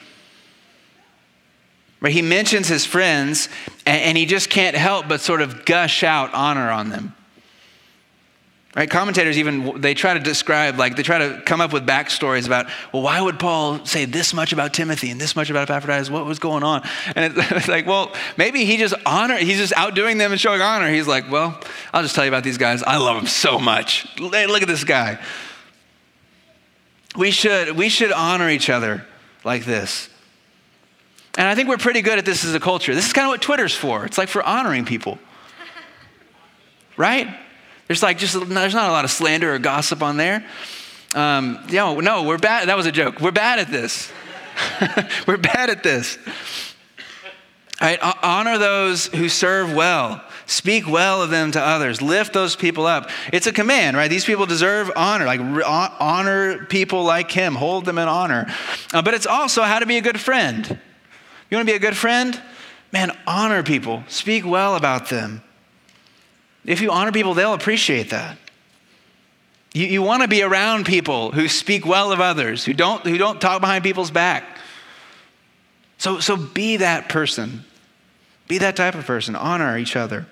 Right, 1.99 2.13
he 2.13 2.21
mentions 2.21 2.67
his 2.67 2.85
friends, 2.85 3.49
and, 3.85 4.01
and 4.01 4.17
he 4.17 4.25
just 4.25 4.49
can't 4.49 4.75
help 4.75 5.07
but 5.07 5.21
sort 5.21 5.41
of 5.41 5.65
gush 5.65 6.03
out 6.03 6.33
honor 6.33 6.69
on 6.69 6.89
them. 6.89 7.15
Right? 8.77 8.87
Commentators 8.87 9.39
even 9.39 9.81
they 9.81 9.95
try 9.95 10.13
to 10.13 10.19
describe, 10.19 10.77
like 10.77 10.95
they 10.95 11.01
try 11.01 11.17
to 11.17 11.41
come 11.43 11.61
up 11.61 11.73
with 11.73 11.87
backstories 11.87 12.45
about, 12.45 12.67
well, 12.93 13.01
why 13.01 13.19
would 13.19 13.39
Paul 13.39 13.83
say 13.87 14.05
this 14.05 14.35
much 14.35 14.53
about 14.53 14.71
Timothy 14.71 15.09
and 15.09 15.19
this 15.19 15.35
much 15.35 15.49
about 15.49 15.63
Epaphroditus? 15.63 16.11
What 16.11 16.27
was 16.27 16.37
going 16.37 16.61
on? 16.61 16.87
And 17.15 17.35
it's 17.35 17.67
like, 17.67 17.87
well, 17.87 18.13
maybe 18.37 18.65
he 18.65 18.77
just 18.77 18.93
honor, 19.03 19.35
he's 19.37 19.57
just 19.57 19.73
outdoing 19.75 20.19
them 20.19 20.31
and 20.31 20.39
showing 20.39 20.61
honor. 20.61 20.91
He's 20.91 21.07
like, 21.07 21.27
well, 21.31 21.59
I'll 21.91 22.03
just 22.03 22.13
tell 22.13 22.23
you 22.23 22.29
about 22.29 22.43
these 22.43 22.59
guys. 22.59 22.83
I 22.83 22.97
love 22.97 23.15
them 23.15 23.25
so 23.25 23.57
much. 23.57 24.07
Hey, 24.15 24.45
look 24.45 24.61
at 24.61 24.67
this 24.67 24.83
guy. 24.83 25.17
We 27.15 27.31
should 27.31 27.71
we 27.71 27.89
should 27.89 28.11
honor 28.11 28.47
each 28.47 28.69
other 28.69 29.07
like 29.43 29.65
this. 29.65 30.07
And 31.35 31.47
I 31.47 31.55
think 31.55 31.67
we're 31.67 31.77
pretty 31.77 32.03
good 32.03 32.19
at 32.19 32.25
this 32.25 32.45
as 32.45 32.53
a 32.53 32.59
culture. 32.59 32.93
This 32.93 33.07
is 33.07 33.13
kind 33.13 33.25
of 33.25 33.29
what 33.29 33.41
Twitter's 33.41 33.73
for. 33.75 34.05
It's 34.05 34.19
like 34.19 34.29
for 34.29 34.43
honoring 34.43 34.85
people. 34.85 35.17
Right? 36.95 37.27
There's 37.87 38.03
like 38.03 38.17
just, 38.17 38.33
there's 38.49 38.73
not 38.73 38.89
a 38.89 38.91
lot 38.91 39.05
of 39.05 39.11
slander 39.11 39.53
or 39.53 39.59
gossip 39.59 40.03
on 40.03 40.17
there. 40.17 40.45
Um, 41.15 41.65
know, 41.71 41.99
no, 41.99 42.23
we're 42.23 42.37
bad. 42.37 42.67
That 42.67 42.77
was 42.77 42.85
a 42.85 42.91
joke. 42.91 43.19
We're 43.21 43.31
bad 43.31 43.59
at 43.59 43.71
this. 43.71 44.11
we're 45.27 45.37
bad 45.37 45.69
at 45.69 45.83
this. 45.83 46.17
Right? 47.79 47.99
Honor 48.23 48.57
those 48.57 49.07
who 49.07 49.29
serve 49.29 49.73
well. 49.73 50.23
Speak 50.47 50.87
well 50.87 51.21
of 51.21 51.29
them 51.29 51.51
to 51.51 51.61
others. 51.61 52.01
Lift 52.01 52.33
those 52.33 52.55
people 52.55 52.85
up. 52.85 53.09
It's 53.31 53.47
a 53.47 53.51
command, 53.51 53.95
right? 53.95 54.09
These 54.09 54.25
people 54.25 54.45
deserve 54.45 54.91
honor. 54.95 55.25
Like 55.25 55.41
honor 55.65 56.65
people 56.65 57.03
like 57.03 57.31
him. 57.31 57.53
Hold 57.55 57.85
them 57.85 57.97
in 57.97 58.07
honor. 58.07 58.47
Uh, 58.93 59.01
but 59.01 59.13
it's 59.13 59.27
also 59.27 59.63
how 59.63 59.79
to 59.79 59.85
be 59.85 59.97
a 59.97 60.01
good 60.01 60.19
friend. 60.19 60.67
You 61.49 61.57
want 61.57 61.67
to 61.67 61.71
be 61.71 61.75
a 61.75 61.79
good 61.79 61.97
friend? 61.97 62.41
Man, 62.91 63.15
honor 63.27 63.61
people. 63.61 64.03
Speak 64.07 64.45
well 64.45 64.75
about 64.75 65.09
them. 65.09 65.43
If 66.67 66.81
you 66.81 66.91
honor 66.91 67.11
people, 67.11 67.33
they'll 67.33 67.53
appreciate 67.53 68.11
that. 68.11 68.37
You, 69.73 69.87
you 69.87 70.01
want 70.03 70.21
to 70.21 70.27
be 70.27 70.43
around 70.43 70.85
people 70.85 71.31
who 71.31 71.47
speak 71.47 71.85
well 71.85 72.11
of 72.11 72.19
others, 72.19 72.65
who 72.65 72.73
don't, 72.73 73.03
who 73.03 73.17
don't 73.17 73.41
talk 73.41 73.61
behind 73.61 73.83
people's 73.83 74.11
back. 74.11 74.43
So, 75.97 76.19
so 76.19 76.35
be 76.35 76.77
that 76.77 77.09
person. 77.09 77.63
Be 78.47 78.59
that 78.59 78.75
type 78.75 78.95
of 78.95 79.05
person. 79.05 79.35
Honor 79.35 79.77
each 79.77 79.95
other. 79.95 80.27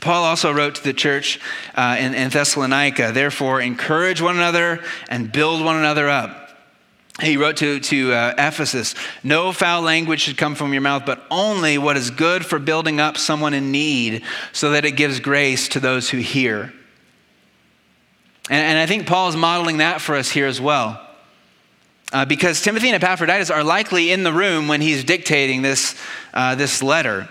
Paul 0.00 0.24
also 0.24 0.50
wrote 0.50 0.76
to 0.76 0.82
the 0.82 0.94
church 0.94 1.38
uh, 1.74 1.96
in, 1.98 2.14
in 2.14 2.30
Thessalonica, 2.30 3.12
therefore, 3.12 3.60
encourage 3.60 4.20
one 4.20 4.36
another 4.36 4.82
and 5.08 5.30
build 5.30 5.64
one 5.64 5.76
another 5.76 6.08
up. 6.08 6.39
He 7.20 7.36
wrote 7.36 7.58
to, 7.58 7.80
to 7.80 8.12
uh, 8.12 8.34
Ephesus, 8.38 8.94
no 9.22 9.52
foul 9.52 9.82
language 9.82 10.20
should 10.20 10.38
come 10.38 10.54
from 10.54 10.72
your 10.72 10.82
mouth, 10.82 11.04
but 11.04 11.22
only 11.30 11.76
what 11.76 11.96
is 11.96 12.10
good 12.10 12.46
for 12.46 12.58
building 12.58 13.00
up 13.00 13.18
someone 13.18 13.52
in 13.52 13.70
need 13.70 14.22
so 14.52 14.70
that 14.70 14.84
it 14.84 14.92
gives 14.92 15.20
grace 15.20 15.68
to 15.68 15.80
those 15.80 16.08
who 16.08 16.18
hear. 16.18 16.72
And, 18.48 18.62
and 18.62 18.78
I 18.78 18.86
think 18.86 19.06
Paul 19.06 19.28
is 19.28 19.36
modeling 19.36 19.78
that 19.78 20.00
for 20.00 20.16
us 20.16 20.30
here 20.30 20.46
as 20.46 20.60
well. 20.60 21.06
Uh, 22.12 22.24
because 22.24 22.60
Timothy 22.60 22.88
and 22.88 22.96
Epaphroditus 22.96 23.50
are 23.50 23.62
likely 23.62 24.10
in 24.10 24.24
the 24.24 24.32
room 24.32 24.66
when 24.66 24.80
he's 24.80 25.04
dictating 25.04 25.62
this, 25.62 26.00
uh, 26.34 26.54
this 26.56 26.82
letter. 26.82 27.28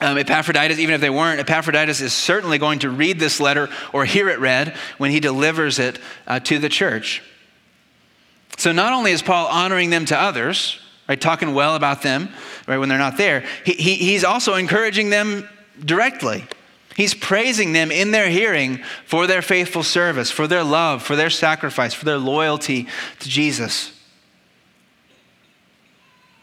Um, 0.00 0.18
Epaphroditus, 0.18 0.80
even 0.80 0.94
if 0.96 1.00
they 1.00 1.10
weren't, 1.10 1.38
Epaphroditus 1.38 2.00
is 2.00 2.12
certainly 2.12 2.58
going 2.58 2.80
to 2.80 2.90
read 2.90 3.20
this 3.20 3.38
letter 3.38 3.68
or 3.92 4.04
hear 4.04 4.28
it 4.28 4.40
read 4.40 4.76
when 4.98 5.12
he 5.12 5.20
delivers 5.20 5.78
it 5.78 6.00
uh, 6.26 6.40
to 6.40 6.58
the 6.58 6.68
church. 6.68 7.22
So 8.62 8.70
not 8.70 8.92
only 8.92 9.10
is 9.10 9.22
Paul 9.22 9.48
honoring 9.48 9.90
them 9.90 10.04
to 10.04 10.16
others, 10.16 10.78
right, 11.08 11.20
talking 11.20 11.52
well 11.52 11.74
about 11.74 12.02
them, 12.02 12.28
right, 12.68 12.78
when 12.78 12.88
they're 12.88 12.96
not 12.96 13.16
there, 13.16 13.44
he, 13.64 13.72
he, 13.72 13.94
he's 13.96 14.22
also 14.22 14.54
encouraging 14.54 15.10
them 15.10 15.48
directly. 15.84 16.44
He's 16.94 17.12
praising 17.12 17.72
them 17.72 17.90
in 17.90 18.12
their 18.12 18.30
hearing 18.30 18.84
for 19.04 19.26
their 19.26 19.42
faithful 19.42 19.82
service, 19.82 20.30
for 20.30 20.46
their 20.46 20.62
love, 20.62 21.02
for 21.02 21.16
their 21.16 21.28
sacrifice, 21.28 21.92
for 21.92 22.04
their 22.04 22.18
loyalty 22.18 22.86
to 23.18 23.28
Jesus. 23.28 23.98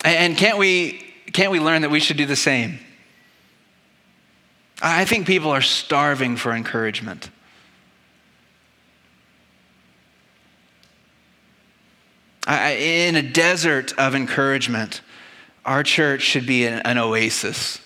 And 0.03 0.35
can't 0.35 0.57
we, 0.57 1.13
can't 1.31 1.53
we 1.53 1.61
learn 1.61 1.83
that 1.83 1.89
we 1.89 2.01
should 2.01 2.17
do 2.17 2.25
the 2.25 2.35
same? 2.35 2.79
I 4.81 5.05
think 5.05 5.25
people 5.25 5.51
are 5.51 5.61
starving 5.61 6.35
for 6.35 6.51
encouragement. 6.51 7.29
In 12.49 13.15
a 13.15 13.21
desert 13.21 13.93
of 13.97 14.15
encouragement, 14.15 15.01
our 15.65 15.83
church 15.83 16.21
should 16.21 16.47
be 16.47 16.65
an, 16.65 16.79
an 16.79 16.97
oasis. 16.97 17.79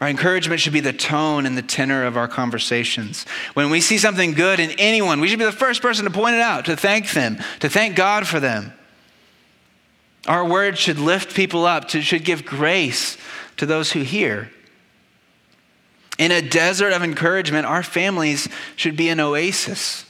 Our 0.00 0.08
encouragement 0.08 0.60
should 0.60 0.72
be 0.72 0.80
the 0.80 0.92
tone 0.92 1.46
and 1.46 1.56
the 1.56 1.62
tenor 1.62 2.04
of 2.04 2.16
our 2.16 2.28
conversations. 2.28 3.24
When 3.54 3.70
we 3.70 3.80
see 3.80 3.98
something 3.98 4.32
good 4.32 4.60
in 4.60 4.70
anyone, 4.72 5.20
we 5.20 5.28
should 5.28 5.38
be 5.38 5.44
the 5.44 5.52
first 5.52 5.82
person 5.82 6.04
to 6.04 6.10
point 6.10 6.34
it 6.34 6.42
out, 6.42 6.66
to 6.66 6.76
thank 6.76 7.12
them, 7.12 7.38
to 7.60 7.68
thank 7.68 7.96
God 7.96 8.26
for 8.26 8.38
them. 8.38 8.72
Our 10.26 10.46
words 10.46 10.78
should 10.78 10.98
lift 10.98 11.34
people 11.34 11.64
up, 11.64 11.88
to, 11.88 12.02
should 12.02 12.24
give 12.24 12.44
grace 12.44 13.16
to 13.56 13.66
those 13.66 13.92
who 13.92 14.00
hear. 14.00 14.50
In 16.18 16.30
a 16.30 16.42
desert 16.42 16.92
of 16.92 17.02
encouragement, 17.02 17.66
our 17.66 17.82
families 17.82 18.48
should 18.76 18.96
be 18.96 19.08
an 19.08 19.20
oasis. 19.20 20.04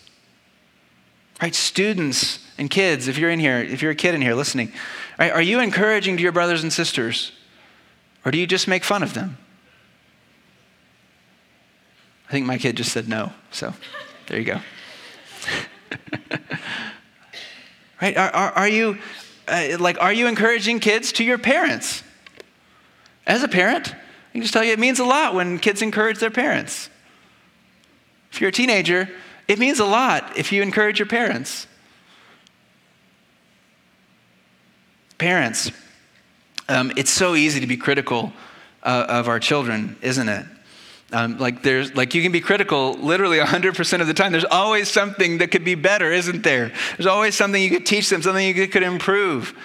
Right? 1.40 1.54
Students 1.54 2.43
and 2.56 2.70
kids, 2.70 3.08
if 3.08 3.18
you're 3.18 3.30
in 3.30 3.40
here, 3.40 3.58
if 3.58 3.82
you're 3.82 3.90
a 3.90 3.96
kid 3.96 4.14
in 4.14 4.22
here 4.22 4.34
listening, 4.34 4.72
right, 5.18 5.32
are 5.32 5.42
you 5.42 5.60
encouraging 5.60 6.16
to 6.16 6.22
your 6.22 6.32
brothers 6.32 6.62
and 6.62 6.72
sisters? 6.72 7.32
Or 8.24 8.30
do 8.30 8.38
you 8.38 8.46
just 8.46 8.68
make 8.68 8.84
fun 8.84 9.02
of 9.02 9.14
them? 9.14 9.36
I 12.28 12.32
think 12.32 12.46
my 12.46 12.58
kid 12.58 12.76
just 12.76 12.92
said 12.92 13.08
no, 13.08 13.32
so 13.50 13.74
there 14.26 14.38
you 14.38 14.44
go. 14.44 14.60
right? 18.00 18.16
Are, 18.16 18.30
are, 18.30 18.52
are 18.52 18.68
you, 18.68 18.98
uh, 19.46 19.76
like, 19.78 20.00
are 20.00 20.12
you 20.12 20.26
encouraging 20.26 20.80
kids 20.80 21.12
to 21.12 21.24
your 21.24 21.38
parents? 21.38 22.02
As 23.26 23.42
a 23.42 23.48
parent, 23.48 23.94
I 23.94 24.32
can 24.32 24.42
just 24.42 24.52
tell 24.52 24.64
you 24.64 24.72
it 24.72 24.78
means 24.78 24.98
a 24.98 25.04
lot 25.04 25.34
when 25.34 25.58
kids 25.58 25.82
encourage 25.82 26.18
their 26.18 26.30
parents. 26.30 26.88
If 28.32 28.40
you're 28.40 28.50
a 28.50 28.52
teenager, 28.52 29.08
it 29.46 29.58
means 29.58 29.78
a 29.78 29.84
lot 29.84 30.36
if 30.36 30.50
you 30.50 30.62
encourage 30.62 30.98
your 30.98 31.06
parents. 31.06 31.66
Parents, 35.18 35.70
um, 36.68 36.92
it's 36.96 37.10
so 37.10 37.34
easy 37.34 37.60
to 37.60 37.66
be 37.66 37.76
critical 37.76 38.32
uh, 38.82 39.06
of 39.08 39.28
our 39.28 39.40
children, 39.40 39.96
isn't 40.02 40.28
it? 40.28 40.46
Um, 41.12 41.38
like 41.38 41.62
there's 41.62 41.94
like 41.94 42.14
you 42.14 42.22
can 42.22 42.32
be 42.32 42.40
critical 42.40 42.94
literally 42.94 43.38
100% 43.38 44.00
of 44.00 44.06
the 44.06 44.14
time. 44.14 44.32
There's 44.32 44.44
always 44.44 44.90
something 44.90 45.38
that 45.38 45.50
could 45.50 45.64
be 45.64 45.76
better 45.76 46.10
isn't 46.10 46.42
there? 46.42 46.72
There's 46.96 47.06
always 47.06 47.36
something 47.36 47.62
you 47.62 47.70
could 47.70 47.86
teach 47.86 48.08
them 48.08 48.22
something 48.22 48.44
you 48.44 48.66
could 48.66 48.82
improve. 48.82 49.56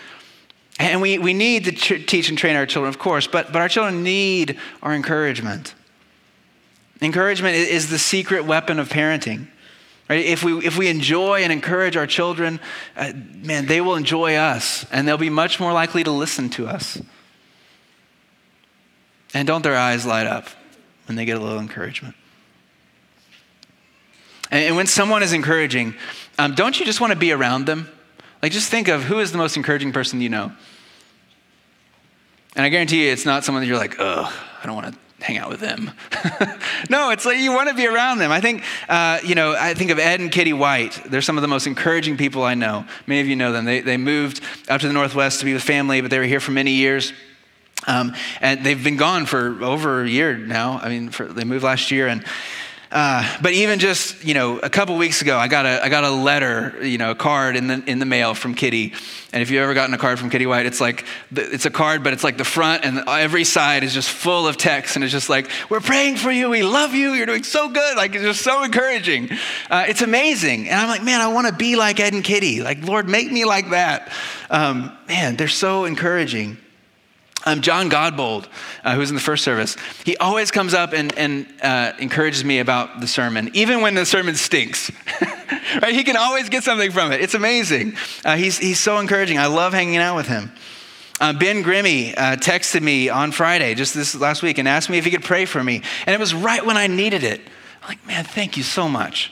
And 0.77 1.01
we, 1.01 1.17
we 1.17 1.33
need 1.33 1.65
to 1.65 1.71
ch- 1.71 2.05
teach 2.07 2.29
and 2.29 2.37
train 2.37 2.55
our 2.55 2.65
children 2.65 2.89
of 2.89 2.99
course 2.99 3.25
but, 3.25 3.51
but 3.51 3.61
our 3.61 3.69
children 3.69 4.03
need 4.03 4.59
our 4.83 4.93
encouragement. 4.93 5.73
Encouragement 7.01 7.55
is 7.55 7.89
the 7.89 7.97
secret 7.97 8.45
weapon 8.45 8.77
of 8.77 8.89
parenting 8.89 9.47
Right? 10.09 10.25
If, 10.25 10.43
we, 10.43 10.65
if 10.65 10.75
we 10.75 10.87
enjoy 10.87 11.43
and 11.43 11.53
encourage 11.53 11.95
our 11.95 12.07
children, 12.07 12.59
uh, 12.97 13.13
man, 13.15 13.67
they 13.67 13.79
will 13.79 13.95
enjoy 13.95 14.35
us 14.35 14.85
and 14.91 15.07
they'll 15.07 15.17
be 15.17 15.29
much 15.29 15.59
more 15.59 15.71
likely 15.71 16.03
to 16.03 16.11
listen 16.11 16.49
to 16.51 16.67
us. 16.67 16.99
And 19.35 19.47
don't 19.47 19.61
their 19.61 19.77
eyes 19.77 20.07
light 20.07 20.25
up 20.25 20.47
when 21.07 21.15
they 21.15 21.25
get 21.25 21.37
a 21.37 21.39
little 21.39 21.59
encouragement? 21.59 22.15
And, 24.49 24.65
and 24.65 24.75
when 24.75 24.87
someone 24.87 25.21
is 25.21 25.31
encouraging, 25.31 25.93
um, 26.39 26.55
don't 26.55 26.79
you 26.79 26.87
just 26.87 26.99
want 26.99 27.13
to 27.13 27.19
be 27.19 27.31
around 27.31 27.67
them? 27.67 27.87
Like, 28.41 28.51
just 28.51 28.71
think 28.71 28.87
of 28.87 29.03
who 29.03 29.19
is 29.19 29.31
the 29.31 29.37
most 29.37 29.57
encouraging 29.57 29.91
person 29.91 30.21
you 30.21 30.29
know. 30.29 30.51
And 32.55 32.65
I 32.65 32.69
guarantee 32.69 33.05
you, 33.05 33.11
it's 33.11 33.25
not 33.25 33.43
someone 33.43 33.61
that 33.61 33.67
you're 33.67 33.77
like, 33.77 33.99
ugh, 33.99 34.33
I 34.63 34.65
don't 34.65 34.75
want 34.75 34.91
to 34.93 34.99
hang 35.21 35.37
out 35.37 35.49
with 35.49 35.59
them. 35.59 35.91
no, 36.89 37.11
it's 37.11 37.25
like 37.25 37.39
you 37.39 37.51
want 37.51 37.69
to 37.69 37.75
be 37.75 37.87
around 37.87 38.19
them. 38.19 38.31
I 38.31 38.41
think, 38.41 38.63
uh, 38.87 39.19
you 39.23 39.35
know, 39.35 39.55
I 39.55 39.73
think 39.73 39.91
of 39.91 39.99
Ed 39.99 40.19
and 40.19 40.31
Kitty 40.31 40.53
White. 40.53 41.01
They're 41.05 41.21
some 41.21 41.37
of 41.37 41.41
the 41.41 41.47
most 41.47 41.67
encouraging 41.67 42.17
people 42.17 42.43
I 42.43 42.53
know. 42.53 42.85
Many 43.07 43.21
of 43.21 43.27
you 43.27 43.35
know 43.35 43.51
them. 43.51 43.65
They, 43.65 43.81
they 43.81 43.97
moved 43.97 44.41
up 44.69 44.81
to 44.81 44.87
the 44.87 44.93
Northwest 44.93 45.39
to 45.39 45.45
be 45.45 45.53
with 45.53 45.63
family, 45.63 46.01
but 46.01 46.09
they 46.11 46.19
were 46.19 46.25
here 46.25 46.39
for 46.39 46.51
many 46.51 46.71
years. 46.71 47.13
Um, 47.87 48.13
and 48.41 48.65
they've 48.65 48.83
been 48.83 48.97
gone 48.97 49.25
for 49.25 49.63
over 49.63 50.03
a 50.03 50.07
year 50.07 50.37
now. 50.37 50.79
I 50.81 50.89
mean, 50.89 51.09
for, 51.09 51.25
they 51.25 51.43
moved 51.43 51.63
last 51.63 51.91
year, 51.91 52.07
and 52.07 52.25
uh, 52.91 53.37
but 53.41 53.53
even 53.53 53.77
just 53.77 54.23
you 54.25 54.33
know 54.33 54.57
a 54.57 54.69
couple 54.69 54.97
weeks 54.97 55.21
ago, 55.21 55.37
I 55.37 55.47
got 55.47 55.67
a 55.67 55.83
I 55.83 55.89
got 55.89 56.03
a 56.03 56.09
letter, 56.09 56.83
you 56.83 56.97
know, 56.97 57.11
a 57.11 57.15
card 57.15 57.55
in 57.55 57.67
the 57.67 57.83
in 57.85 57.99
the 57.99 58.05
mail 58.05 58.33
from 58.33 58.55
Kitty. 58.55 58.93
And 59.31 59.43
if 59.43 59.51
you've 59.51 59.61
ever 59.61 59.75
gotten 59.75 59.93
a 59.93 59.97
card 59.99 60.17
from 60.17 60.31
Kitty 60.31 60.47
White, 60.47 60.65
it's 60.65 60.81
like 60.81 61.05
it's 61.31 61.65
a 61.65 61.69
card, 61.69 62.03
but 62.03 62.13
it's 62.13 62.23
like 62.23 62.37
the 62.37 62.43
front 62.43 62.83
and 62.83 63.07
every 63.07 63.43
side 63.43 63.83
is 63.83 63.93
just 63.93 64.09
full 64.09 64.47
of 64.47 64.57
text, 64.57 64.95
and 64.95 65.03
it's 65.03 65.13
just 65.13 65.29
like 65.29 65.51
we're 65.69 65.81
praying 65.81 66.15
for 66.15 66.31
you, 66.31 66.49
we 66.49 66.63
love 66.63 66.95
you, 66.95 67.13
you're 67.13 67.27
doing 67.27 67.43
so 67.43 67.69
good, 67.69 67.95
like 67.95 68.15
it's 68.15 68.23
just 68.23 68.41
so 68.41 68.63
encouraging. 68.63 69.29
Uh, 69.69 69.85
it's 69.87 70.01
amazing, 70.01 70.67
and 70.67 70.79
I'm 70.79 70.87
like, 70.87 71.03
man, 71.03 71.21
I 71.21 71.27
want 71.27 71.45
to 71.45 71.53
be 71.53 71.75
like 71.75 71.99
Ed 71.99 72.13
and 72.13 72.23
Kitty. 72.23 72.63
Like 72.63 72.83
Lord, 72.83 73.07
make 73.07 73.31
me 73.31 73.45
like 73.45 73.69
that. 73.69 74.11
Um, 74.49 74.97
man, 75.07 75.35
they're 75.35 75.47
so 75.47 75.85
encouraging. 75.85 76.57
Um, 77.45 77.61
John 77.61 77.89
Godbold, 77.89 78.47
uh, 78.83 78.95
who's 78.95 79.09
in 79.09 79.15
the 79.15 79.21
first 79.21 79.45
service, 79.45 79.77
he 80.03 80.17
always 80.17 80.51
comes 80.51 80.73
up 80.73 80.91
and, 80.93 81.17
and 81.17 81.47
uh, 81.61 81.93
encourages 81.97 82.43
me 82.43 82.59
about 82.59 82.99
the 82.99 83.07
sermon, 83.07 83.49
even 83.53 83.81
when 83.81 83.95
the 83.95 84.05
sermon 84.05 84.35
stinks. 84.35 84.91
right? 85.81 85.93
He 85.93 86.03
can 86.03 86.17
always 86.17 86.49
get 86.49 86.63
something 86.63 86.91
from 86.91 87.11
it. 87.11 87.21
It's 87.21 87.33
amazing. 87.33 87.95
Uh, 88.25 88.35
he's, 88.35 88.57
he's 88.57 88.79
so 88.79 88.99
encouraging. 88.99 89.37
I 89.37 89.47
love 89.47 89.73
hanging 89.73 89.97
out 89.97 90.17
with 90.17 90.27
him. 90.27 90.51
Uh, 91.21 91.33
ben 91.33 91.63
Grimmy 91.63 92.13
uh, 92.17 92.37
texted 92.37 92.81
me 92.81 93.09
on 93.09 93.31
Friday, 93.31 93.75
just 93.75 93.93
this 93.93 94.15
last 94.15 94.41
week, 94.41 94.57
and 94.57 94.67
asked 94.67 94.89
me 94.89 94.97
if 94.97 95.05
he 95.05 95.11
could 95.11 95.23
pray 95.23 95.45
for 95.45 95.63
me. 95.63 95.81
And 96.05 96.13
it 96.13 96.19
was 96.19 96.33
right 96.33 96.65
when 96.65 96.77
I 96.77 96.87
needed 96.87 97.23
it. 97.23 97.41
I'm 97.81 97.89
like, 97.89 98.05
man, 98.07 98.23
thank 98.23 98.57
you 98.57 98.63
so 98.63 98.87
much. 98.87 99.31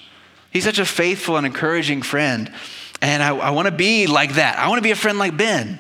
He's 0.52 0.63
such 0.63 0.80
a 0.80 0.86
faithful 0.86 1.38
and 1.38 1.46
encouraging 1.46 2.02
friend. 2.02 2.52
And 3.02 3.22
I, 3.22 3.36
I 3.36 3.50
want 3.52 3.67
to 3.67 3.74
be 3.74 4.08
like 4.08 4.34
that. 4.34 4.58
I 4.58 4.67
want 4.67 4.80
to 4.80 4.84
be 4.84 4.91
a 4.91 4.96
friend 4.96 5.17
like 5.17 5.38
Ben. 5.38 5.80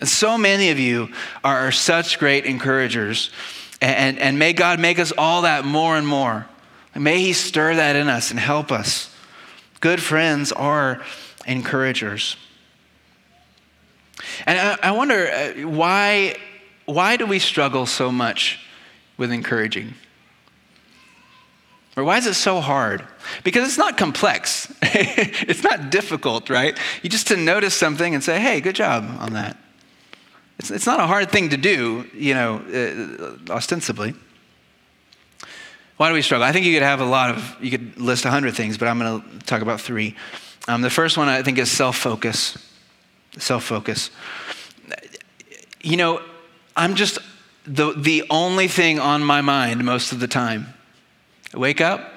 And 0.00 0.08
so 0.08 0.36
many 0.36 0.70
of 0.70 0.78
you 0.78 1.08
are 1.42 1.72
such 1.72 2.18
great 2.18 2.44
encouragers. 2.44 3.30
And, 3.80 4.18
and 4.18 4.38
may 4.38 4.52
God 4.52 4.80
make 4.80 4.98
us 4.98 5.12
all 5.16 5.42
that 5.42 5.64
more 5.64 5.96
and 5.96 6.06
more. 6.06 6.46
May 6.94 7.20
He 7.20 7.32
stir 7.32 7.74
that 7.74 7.96
in 7.96 8.08
us 8.08 8.30
and 8.30 8.40
help 8.40 8.72
us. 8.72 9.14
Good 9.80 10.02
friends 10.02 10.52
are 10.52 11.02
encouragers. 11.46 12.36
And 14.46 14.58
I, 14.58 14.88
I 14.88 14.90
wonder 14.92 15.28
uh, 15.28 15.68
why, 15.68 16.36
why 16.86 17.16
do 17.16 17.26
we 17.26 17.38
struggle 17.38 17.86
so 17.86 18.10
much 18.10 18.60
with 19.16 19.30
encouraging? 19.30 19.94
Or 21.96 22.04
why 22.04 22.18
is 22.18 22.26
it 22.26 22.34
so 22.34 22.60
hard? 22.60 23.02
Because 23.44 23.66
it's 23.68 23.78
not 23.78 23.96
complex. 23.96 24.72
it's 24.82 25.62
not 25.62 25.90
difficult, 25.90 26.50
right? 26.50 26.78
You 27.02 27.08
just 27.08 27.28
to 27.28 27.36
notice 27.36 27.74
something 27.74 28.14
and 28.14 28.22
say, 28.22 28.38
hey, 28.38 28.60
good 28.60 28.74
job 28.74 29.04
on 29.18 29.32
that. 29.32 29.56
It's, 30.66 30.70
it's 30.72 30.86
not 30.86 30.98
a 30.98 31.06
hard 31.06 31.30
thing 31.30 31.50
to 31.50 31.56
do, 31.56 32.06
you 32.12 32.34
know, 32.34 32.56
uh, 32.58 33.52
ostensibly. 33.52 34.14
Why 35.96 36.08
do 36.08 36.14
we 36.14 36.22
struggle? 36.22 36.44
I 36.44 36.52
think 36.52 36.66
you 36.66 36.74
could 36.74 36.82
have 36.82 37.00
a 37.00 37.04
lot 37.04 37.30
of, 37.30 37.56
you 37.60 37.70
could 37.70 37.98
list 37.98 38.24
a 38.24 38.30
hundred 38.30 38.54
things, 38.56 38.76
but 38.76 38.88
I'm 38.88 38.98
going 38.98 39.22
to 39.22 39.38
talk 39.46 39.62
about 39.62 39.80
three. 39.80 40.16
Um, 40.66 40.82
the 40.82 40.90
first 40.90 41.16
one 41.16 41.28
I 41.28 41.42
think 41.42 41.58
is 41.58 41.70
self 41.70 41.96
focus. 41.96 42.58
Self 43.38 43.62
focus. 43.62 44.10
You 45.82 45.96
know, 45.96 46.20
I'm 46.76 46.96
just 46.96 47.18
the, 47.64 47.92
the 47.92 48.24
only 48.28 48.66
thing 48.66 48.98
on 48.98 49.22
my 49.22 49.42
mind 49.42 49.84
most 49.84 50.10
of 50.10 50.18
the 50.18 50.28
time. 50.28 50.74
I 51.54 51.58
wake 51.58 51.80
up, 51.80 52.12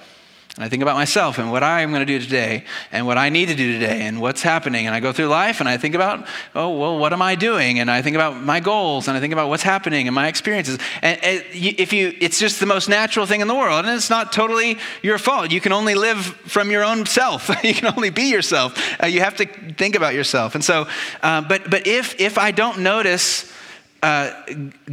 and 0.56 0.66
I 0.66 0.70
think 0.70 0.82
about 0.82 0.96
myself 0.96 1.38
and 1.38 1.52
what 1.52 1.62
I 1.62 1.82
am 1.82 1.92
going 1.92 2.06
to 2.06 2.06
do 2.06 2.20
today 2.20 2.66
and 2.92 3.06
what 3.06 3.18
I 3.18 3.30
need 3.30 3.50
to 3.50 3.56
do 3.56 3.72
today 3.74 4.02
and 4.02 4.20
what's 4.20 4.42
happening. 4.42 4.88
And 4.88 4.96
I 4.96 5.00
go 5.00 5.14
through 5.14 5.28
life 5.28 5.60
and 5.60 5.70
I 5.70 5.78
think 5.78 5.94
about, 5.94 6.28
oh, 6.56 6.76
well, 6.78 6.98
what 6.98 7.14
am 7.14 7.22
I 7.22 7.36
doing? 7.36 7.80
And 7.80 7.90
I 7.90 8.02
think 8.02 8.16
about 8.16 8.36
my 8.36 8.60
goals 8.60 9.08
and 9.08 9.16
I 9.16 9.20
think 9.20 9.32
about 9.32 9.48
what's 9.48 9.64
happening 9.64 10.08
and 10.08 10.16
my 10.16 10.28
experiences. 10.28 10.80
And, 11.04 11.24
and 11.24 11.44
if 11.54 11.94
you, 11.94 12.16
it's 12.20 12.40
just 12.40 12.60
the 12.60 12.66
most 12.66 12.90
natural 12.90 13.28
thing 13.28 13.42
in 13.42 13.48
the 13.48 13.54
world. 13.54 13.86
And 13.86 13.96
it's 13.96 14.10
not 14.10 14.34
totally 14.34 14.80
your 15.04 15.20
fault. 15.20 15.52
You 15.52 15.62
can 15.62 15.72
only 15.72 15.94
live 15.94 16.26
from 16.26 16.72
your 16.72 16.84
own 16.84 17.06
self. 17.06 17.50
you 17.64 17.74
can 17.76 17.94
only 17.96 18.10
be 18.10 18.32
yourself. 18.32 18.76
Uh, 19.02 19.08
you 19.08 19.22
have 19.22 19.38
to 19.38 19.46
think 19.46 19.96
about 19.96 20.16
yourself. 20.16 20.56
And 20.56 20.64
so, 20.64 20.88
uh, 21.22 21.42
but, 21.42 21.70
but 21.70 21.86
if, 21.86 22.20
if 22.20 22.40
I 22.40 22.52
don't 22.52 22.80
notice, 22.80 23.54
uh, 24.02 24.32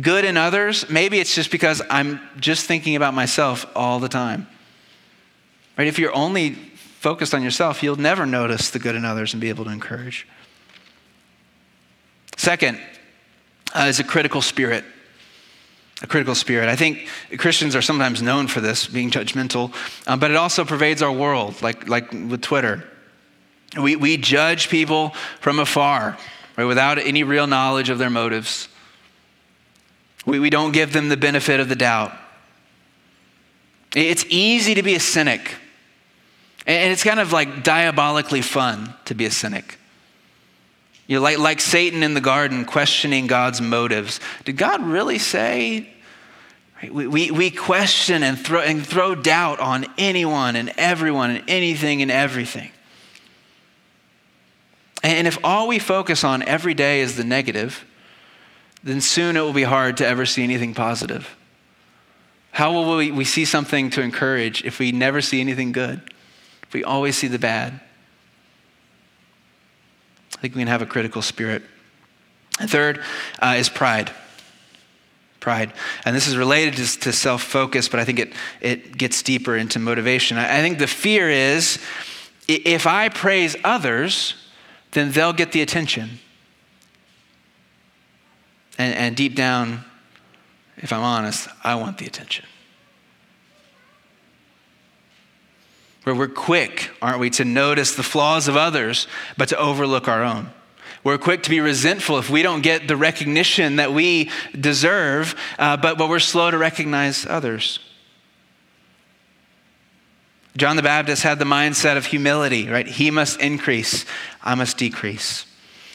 good 0.00 0.24
in 0.24 0.36
others, 0.36 0.90
maybe 0.90 1.18
it's 1.18 1.34
just 1.34 1.50
because 1.50 1.80
I'm 1.88 2.20
just 2.38 2.66
thinking 2.66 2.94
about 2.96 3.14
myself 3.14 3.64
all 3.74 4.00
the 4.00 4.08
time. 4.08 4.48
Right? 5.76 5.86
If 5.86 5.98
you're 5.98 6.14
only 6.14 6.52
focused 6.52 7.34
on 7.34 7.42
yourself, 7.42 7.82
you'll 7.82 7.96
never 7.96 8.26
notice 8.26 8.70
the 8.70 8.78
good 8.78 8.94
in 8.94 9.04
others 9.04 9.34
and 9.34 9.40
be 9.40 9.48
able 9.48 9.64
to 9.64 9.70
encourage. 9.70 10.26
Second 12.36 12.80
uh, 13.74 13.86
is 13.88 14.00
a 14.00 14.04
critical 14.04 14.42
spirit. 14.42 14.84
A 16.02 16.06
critical 16.06 16.34
spirit. 16.34 16.68
I 16.68 16.76
think 16.76 17.08
Christians 17.38 17.74
are 17.74 17.82
sometimes 17.82 18.20
known 18.20 18.48
for 18.48 18.60
this, 18.60 18.86
being 18.86 19.10
judgmental, 19.10 19.74
uh, 20.06 20.16
but 20.16 20.30
it 20.30 20.36
also 20.36 20.64
pervades 20.64 21.00
our 21.00 21.12
world, 21.12 21.62
like, 21.62 21.88
like 21.88 22.12
with 22.12 22.42
Twitter. 22.42 22.84
We, 23.80 23.96
we 23.96 24.16
judge 24.16 24.68
people 24.68 25.10
from 25.40 25.58
afar, 25.58 26.18
right, 26.56 26.64
without 26.64 26.98
any 26.98 27.22
real 27.22 27.46
knowledge 27.46 27.88
of 27.88 27.98
their 27.98 28.10
motives. 28.10 28.68
We, 30.26 30.38
we 30.38 30.50
don't 30.50 30.72
give 30.72 30.92
them 30.92 31.08
the 31.08 31.16
benefit 31.16 31.60
of 31.60 31.68
the 31.68 31.76
doubt. 31.76 32.12
It's 33.94 34.26
easy 34.28 34.74
to 34.74 34.82
be 34.82 34.94
a 34.94 35.00
cynic. 35.00 35.54
And 36.66 36.92
it's 36.92 37.04
kind 37.04 37.20
of 37.20 37.32
like 37.32 37.62
diabolically 37.62 38.42
fun 38.42 38.92
to 39.04 39.14
be 39.14 39.24
a 39.24 39.30
cynic. 39.30 39.78
You 41.06 41.16
know, 41.16 41.22
like, 41.22 41.38
like 41.38 41.60
Satan 41.60 42.02
in 42.02 42.14
the 42.14 42.20
garden 42.20 42.64
questioning 42.64 43.28
God's 43.28 43.60
motives. 43.60 44.18
Did 44.44 44.56
God 44.56 44.84
really 44.84 45.18
say? 45.18 45.88
We, 46.90 47.06
we, 47.06 47.30
we 47.30 47.50
question 47.50 48.24
and 48.24 48.38
throw, 48.38 48.60
and 48.60 48.84
throw 48.84 49.14
doubt 49.14 49.60
on 49.60 49.86
anyone 49.96 50.56
and 50.56 50.72
everyone 50.76 51.30
and 51.30 51.44
anything 51.48 52.02
and 52.02 52.10
everything. 52.10 52.70
And 55.02 55.28
if 55.28 55.38
all 55.44 55.68
we 55.68 55.78
focus 55.78 56.24
on 56.24 56.42
every 56.42 56.74
day 56.74 57.00
is 57.00 57.16
the 57.16 57.22
negative, 57.22 57.84
then 58.82 59.00
soon 59.00 59.36
it 59.36 59.40
will 59.40 59.52
be 59.52 59.62
hard 59.62 59.98
to 59.98 60.06
ever 60.06 60.26
see 60.26 60.42
anything 60.42 60.74
positive. 60.74 61.36
How 62.50 62.72
will 62.72 62.96
we, 62.96 63.12
we 63.12 63.24
see 63.24 63.44
something 63.44 63.90
to 63.90 64.02
encourage 64.02 64.64
if 64.64 64.80
we 64.80 64.90
never 64.90 65.20
see 65.20 65.40
anything 65.40 65.70
good? 65.70 66.00
If 66.68 66.74
we 66.74 66.84
always 66.84 67.16
see 67.16 67.28
the 67.28 67.38
bad, 67.38 67.80
I 70.36 70.40
think 70.40 70.54
we 70.54 70.60
can 70.60 70.68
have 70.68 70.82
a 70.82 70.86
critical 70.86 71.22
spirit. 71.22 71.62
Third 72.58 73.02
uh, 73.40 73.54
is 73.58 73.68
pride. 73.68 74.10
Pride. 75.40 75.72
And 76.04 76.16
this 76.16 76.26
is 76.26 76.36
related 76.36 76.74
to, 76.74 77.00
to 77.00 77.12
self 77.12 77.42
focus, 77.42 77.88
but 77.88 78.00
I 78.00 78.04
think 78.04 78.18
it, 78.18 78.32
it 78.60 78.98
gets 78.98 79.22
deeper 79.22 79.56
into 79.56 79.78
motivation. 79.78 80.38
I, 80.38 80.58
I 80.58 80.60
think 80.60 80.78
the 80.78 80.86
fear 80.86 81.30
is 81.30 81.78
if 82.48 82.86
I 82.86 83.08
praise 83.08 83.56
others, 83.64 84.34
then 84.92 85.12
they'll 85.12 85.32
get 85.32 85.52
the 85.52 85.62
attention. 85.62 86.18
And, 88.78 88.94
and 88.94 89.16
deep 89.16 89.34
down, 89.34 89.84
if 90.76 90.92
I'm 90.92 91.02
honest, 91.02 91.48
I 91.64 91.74
want 91.76 91.98
the 91.98 92.06
attention. 92.06 92.44
Where 96.06 96.14
we're 96.14 96.28
quick, 96.28 96.88
aren't 97.02 97.18
we, 97.18 97.28
to 97.28 97.44
notice 97.44 97.96
the 97.96 98.02
flaws 98.04 98.46
of 98.46 98.56
others, 98.56 99.08
but 99.36 99.48
to 99.48 99.58
overlook 99.58 100.06
our 100.06 100.22
own. 100.22 100.48
We're 101.02 101.18
quick 101.18 101.42
to 101.42 101.50
be 101.50 101.58
resentful 101.58 102.16
if 102.18 102.30
we 102.30 102.42
don't 102.42 102.60
get 102.60 102.86
the 102.86 102.96
recognition 102.96 103.76
that 103.76 103.92
we 103.92 104.30
deserve, 104.58 105.34
uh, 105.58 105.76
but, 105.76 105.98
but 105.98 106.08
we're 106.08 106.20
slow 106.20 106.48
to 106.48 106.58
recognize 106.58 107.26
others. 107.26 107.80
John 110.56 110.76
the 110.76 110.82
Baptist 110.82 111.24
had 111.24 111.40
the 111.40 111.44
mindset 111.44 111.96
of 111.96 112.06
humility, 112.06 112.68
right? 112.68 112.86
He 112.86 113.10
must 113.10 113.40
increase, 113.40 114.04
I 114.44 114.54
must 114.54 114.78
decrease. 114.78 115.44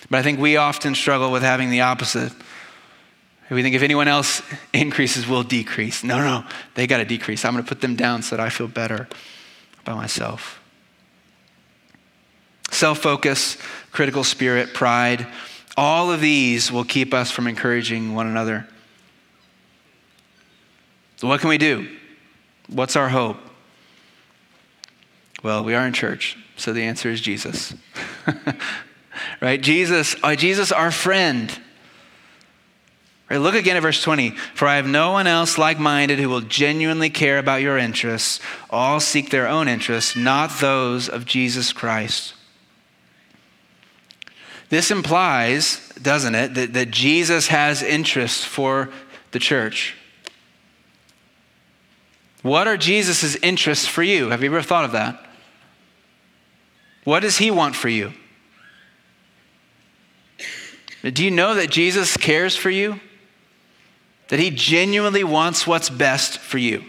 But 0.10 0.20
I 0.20 0.24
think 0.24 0.42
we 0.42 0.58
often 0.58 0.94
struggle 0.94 1.32
with 1.32 1.42
having 1.42 1.70
the 1.70 1.82
opposite. 1.82 2.34
We 3.50 3.64
think 3.64 3.76
if 3.76 3.82
anyone 3.82 4.10
else 4.10 4.42
increases, 4.74 5.26
we'll 5.26 5.44
decrease. 5.44 6.04
No, 6.04 6.18
no, 6.18 6.44
they 6.76 6.86
got 6.86 6.98
to 6.98 7.06
decrease. 7.06 7.46
I'm 7.46 7.54
going 7.54 7.64
to 7.64 7.70
put 7.70 7.80
them 7.80 7.96
down 7.96 8.24
so 8.24 8.36
that 8.36 8.46
I 8.46 8.50
feel 8.50 8.68
better 8.68 9.08
by 9.84 9.94
myself. 9.94 10.62
Self 12.72 13.00
focus, 13.00 13.58
critical 13.92 14.24
spirit, 14.24 14.74
pride, 14.74 15.28
all 15.78 16.12
of 16.12 16.22
these 16.22 16.72
will 16.72 16.84
keep 16.84 17.14
us 17.14 17.32
from 17.32 17.48
encouraging 17.48 18.14
one 18.14 18.28
another. 18.28 18.68
So, 21.18 21.28
what 21.28 21.40
can 21.40 21.50
we 21.50 21.58
do? 21.58 21.88
What's 22.68 22.96
our 22.96 23.10
hope? 23.10 23.38
Well, 25.44 25.64
we 25.64 25.76
are 25.76 25.86
in 25.86 25.94
church, 25.94 26.38
so 26.56 26.72
the 26.72 26.84
answer 26.84 27.10
is 27.10 27.20
Jesus. 27.20 27.74
right? 29.42 29.62
Jesus, 29.62 30.16
uh, 30.24 30.36
Jesus, 30.36 30.72
our 30.72 30.92
friend. 30.92 31.60
Right, 33.32 33.40
look 33.40 33.56
again 33.56 33.78
at 33.78 33.82
verse 33.82 34.04
20. 34.04 34.32
For 34.32 34.68
I 34.68 34.76
have 34.76 34.86
no 34.86 35.14
one 35.14 35.26
else 35.26 35.58
like 35.58 35.80
minded 35.80 36.20
who 36.20 36.28
will 36.28 36.42
genuinely 36.42 37.10
care 37.10 37.38
about 37.38 37.62
your 37.62 37.78
interests. 37.78 38.42
All 38.70 39.00
seek 39.00 39.30
their 39.30 39.48
own 39.48 39.70
interests, 39.70 40.18
not 40.18 40.60
those 40.60 41.08
of 41.08 41.24
Jesus 41.24 41.72
Christ. 41.72 42.34
This 44.68 44.92
implies, 44.92 45.94
doesn't 46.02 46.36
it, 46.36 46.56
that, 46.56 46.74
that 46.74 46.92
Jesus 46.92 47.48
has 47.48 47.82
interests 47.82 48.44
for 48.44 48.90
the 49.32 49.40
church. 49.40 49.96
What 52.42 52.68
are 52.68 52.76
Jesus' 52.76 53.38
interests 53.38 53.88
for 53.88 54.04
you? 54.04 54.28
Have 54.32 54.44
you 54.44 54.50
ever 54.50 54.62
thought 54.62 54.84
of 54.84 54.92
that? 54.92 55.26
What 57.06 57.22
does 57.22 57.38
he 57.38 57.50
want 57.50 57.78
for 57.78 57.88
you? 57.88 58.12
Do 61.02 61.24
you 61.24 61.32
know 61.32 61.56
that 61.56 61.70
Jesus 61.70 62.18
cares 62.18 62.58
for 62.58 62.70
you? 62.70 63.00
That 64.32 64.40
He 64.40 64.50
genuinely 64.50 65.26
wants 65.26 65.68
what's 65.68 65.90
best 65.90 66.40
for 66.40 66.58
you. 66.58 66.86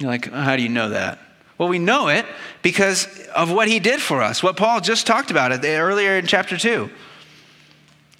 You're 0.00 0.10
like, 0.10 0.28
how 0.28 0.56
do 0.56 0.62
you 0.62 0.68
know 0.68 0.88
that? 0.88 1.20
Well, 1.56 1.68
we 1.68 1.78
know 1.78 2.08
it 2.08 2.26
because 2.62 3.06
of 3.28 3.52
what 3.52 3.68
He 3.68 3.78
did 3.78 4.02
for 4.02 4.20
us, 4.20 4.42
what 4.42 4.56
Paul 4.56 4.80
just 4.80 5.06
talked 5.06 5.30
about 5.30 5.64
earlier 5.64 6.16
in 6.16 6.26
chapter 6.26 6.58
2. 6.58 6.90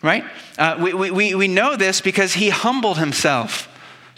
Right? 0.04 0.22
Uh, 0.56 0.78
we, 0.80 1.10
we, 1.10 1.34
we 1.34 1.48
know 1.48 1.74
this 1.74 2.00
because 2.00 2.34
He 2.34 2.50
humbled 2.50 2.98
Himself 2.98 3.68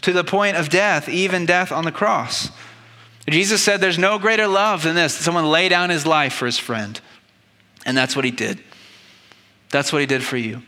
to 0.03 0.13
the 0.13 0.23
point 0.23 0.57
of 0.57 0.69
death, 0.69 1.09
even 1.09 1.47
death 1.47 1.71
on 1.71 1.83
the 1.83 1.91
cross. 1.91 2.51
Jesus 3.27 3.63
said, 3.63 3.81
There's 3.81 3.97
no 3.97 4.19
greater 4.19 4.47
love 4.47 4.83
than 4.83 4.93
this 4.93 5.15
someone 5.15 5.49
lay 5.49 5.67
down 5.67 5.89
his 5.89 6.05
life 6.05 6.33
for 6.33 6.45
his 6.45 6.59
friend. 6.59 7.01
And 7.87 7.97
that's 7.97 8.15
what 8.15 8.23
he 8.23 8.29
did. 8.29 8.59
That's 9.71 9.91
what 9.91 10.01
he 10.01 10.05
did 10.05 10.23
for 10.23 10.37
you. 10.37 10.61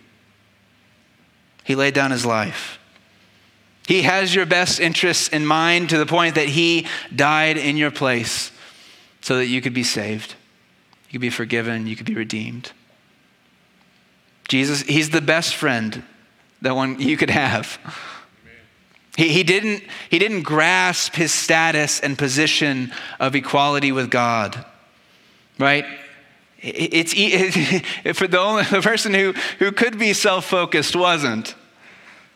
He 1.67 1.75
laid 1.75 1.93
down 1.93 2.11
his 2.11 2.25
life. 2.25 2.79
He 3.85 4.03
has 4.03 4.33
your 4.33 4.45
best 4.45 4.79
interests 4.79 5.27
in 5.27 5.45
mind 5.45 5.89
to 5.89 5.97
the 5.97 6.05
point 6.05 6.35
that 6.35 6.47
he 6.47 6.87
died 7.13 7.57
in 7.57 7.75
your 7.75 7.91
place 7.91 8.53
so 9.19 9.35
that 9.35 9.47
you 9.47 9.61
could 9.61 9.73
be 9.73 9.83
saved, 9.83 10.35
you 11.09 11.19
could 11.19 11.21
be 11.21 11.29
forgiven, 11.29 11.85
you 11.85 11.97
could 11.97 12.05
be 12.05 12.15
redeemed. 12.15 12.71
Jesus, 14.47 14.81
he's 14.83 15.09
the 15.09 15.19
best 15.19 15.55
friend 15.55 16.03
that 16.61 16.73
one 16.73 17.01
you 17.01 17.17
could 17.17 17.31
have. 17.31 17.77
He, 19.17 19.27
he, 19.27 19.43
didn't, 19.43 19.83
he 20.09 20.19
didn't 20.19 20.43
grasp 20.43 21.15
his 21.15 21.33
status 21.33 21.99
and 21.99 22.17
position 22.17 22.93
of 23.19 23.35
equality 23.35 23.91
with 23.91 24.09
God, 24.09 24.63
right? 25.59 25.85
It's 26.59 27.13
for 28.17 28.27
the 28.27 28.39
only 28.39 28.63
the 28.63 28.81
person 28.81 29.13
who, 29.13 29.33
who 29.59 29.71
could 29.71 29.99
be 29.99 30.13
self-focused 30.13 30.95
wasn't. 30.95 31.55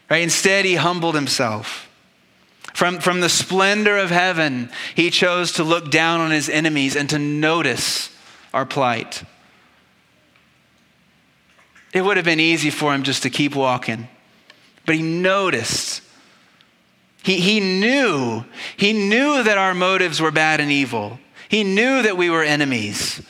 Right? 0.10 0.24
Instead, 0.24 0.66
he 0.66 0.76
humbled 0.76 1.16
himself. 1.16 1.90
From, 2.74 3.00
from 3.00 3.20
the 3.20 3.30
splendor 3.30 3.98
of 3.98 4.12
heaven, 4.12 4.70
he 4.96 5.10
chose 5.10 5.54
to 5.54 5.64
look 5.64 5.92
down 5.92 6.22
on 6.22 6.32
his 6.32 6.50
enemies 6.50 6.96
and 6.96 7.10
to 7.10 7.20
notice 7.20 8.10
our 8.54 8.66
plight. 8.66 9.24
It 11.94 12.02
would 12.02 12.18
have 12.18 12.26
been 12.26 12.40
easy 12.40 12.70
for 12.70 12.94
him 12.94 13.04
just 13.04 13.24
to 13.24 13.30
keep 13.30 13.56
walking, 13.56 14.08
but 14.86 14.96
he 14.96 15.02
noticed. 15.02 16.02
He, 17.24 17.40
he 17.40 17.60
knew, 17.60 18.46
he 18.78 18.94
knew 18.94 19.44
that 19.44 19.58
our 19.58 19.74
motives 19.74 20.22
were 20.22 20.32
bad 20.32 20.60
and 20.60 20.72
evil. 20.72 21.20
He 21.50 21.64
knew 21.64 22.02
that 22.02 22.18
we 22.18 22.30
were 22.30 22.44
enemies, 22.44 23.22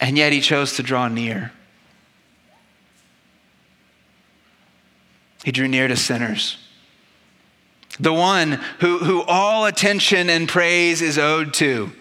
and 0.00 0.16
yet 0.16 0.32
he 0.32 0.40
chose 0.40 0.74
to 0.76 0.82
draw 0.82 1.08
near. 1.08 1.52
He 5.44 5.52
drew 5.52 5.68
near 5.68 5.88
to 5.88 5.96
sinners. 5.96 6.56
The 7.98 8.12
one 8.12 8.52
who, 8.80 8.98
who 8.98 9.22
all 9.22 9.66
attention 9.66 10.30
and 10.30 10.48
praise 10.48 11.02
is 11.02 11.18
owed 11.18 11.52
to. 11.54 11.92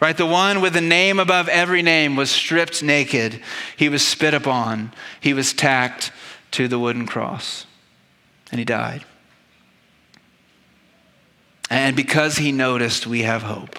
Right? 0.00 0.16
The 0.16 0.26
one 0.26 0.60
with 0.60 0.74
the 0.74 0.80
name 0.80 1.18
above 1.18 1.48
every 1.48 1.82
name 1.82 2.14
was 2.14 2.30
stripped 2.30 2.82
naked. 2.82 3.42
He 3.76 3.88
was 3.88 4.06
spit 4.06 4.32
upon. 4.34 4.92
He 5.20 5.34
was 5.34 5.52
tacked 5.52 6.12
to 6.52 6.68
the 6.68 6.78
wooden 6.78 7.06
cross. 7.06 7.66
And 8.52 8.58
he 8.58 8.64
died. 8.64 9.04
And 11.68 11.96
because 11.96 12.36
he 12.36 12.52
noticed, 12.52 13.06
we 13.06 13.22
have 13.22 13.42
hope. 13.42 13.78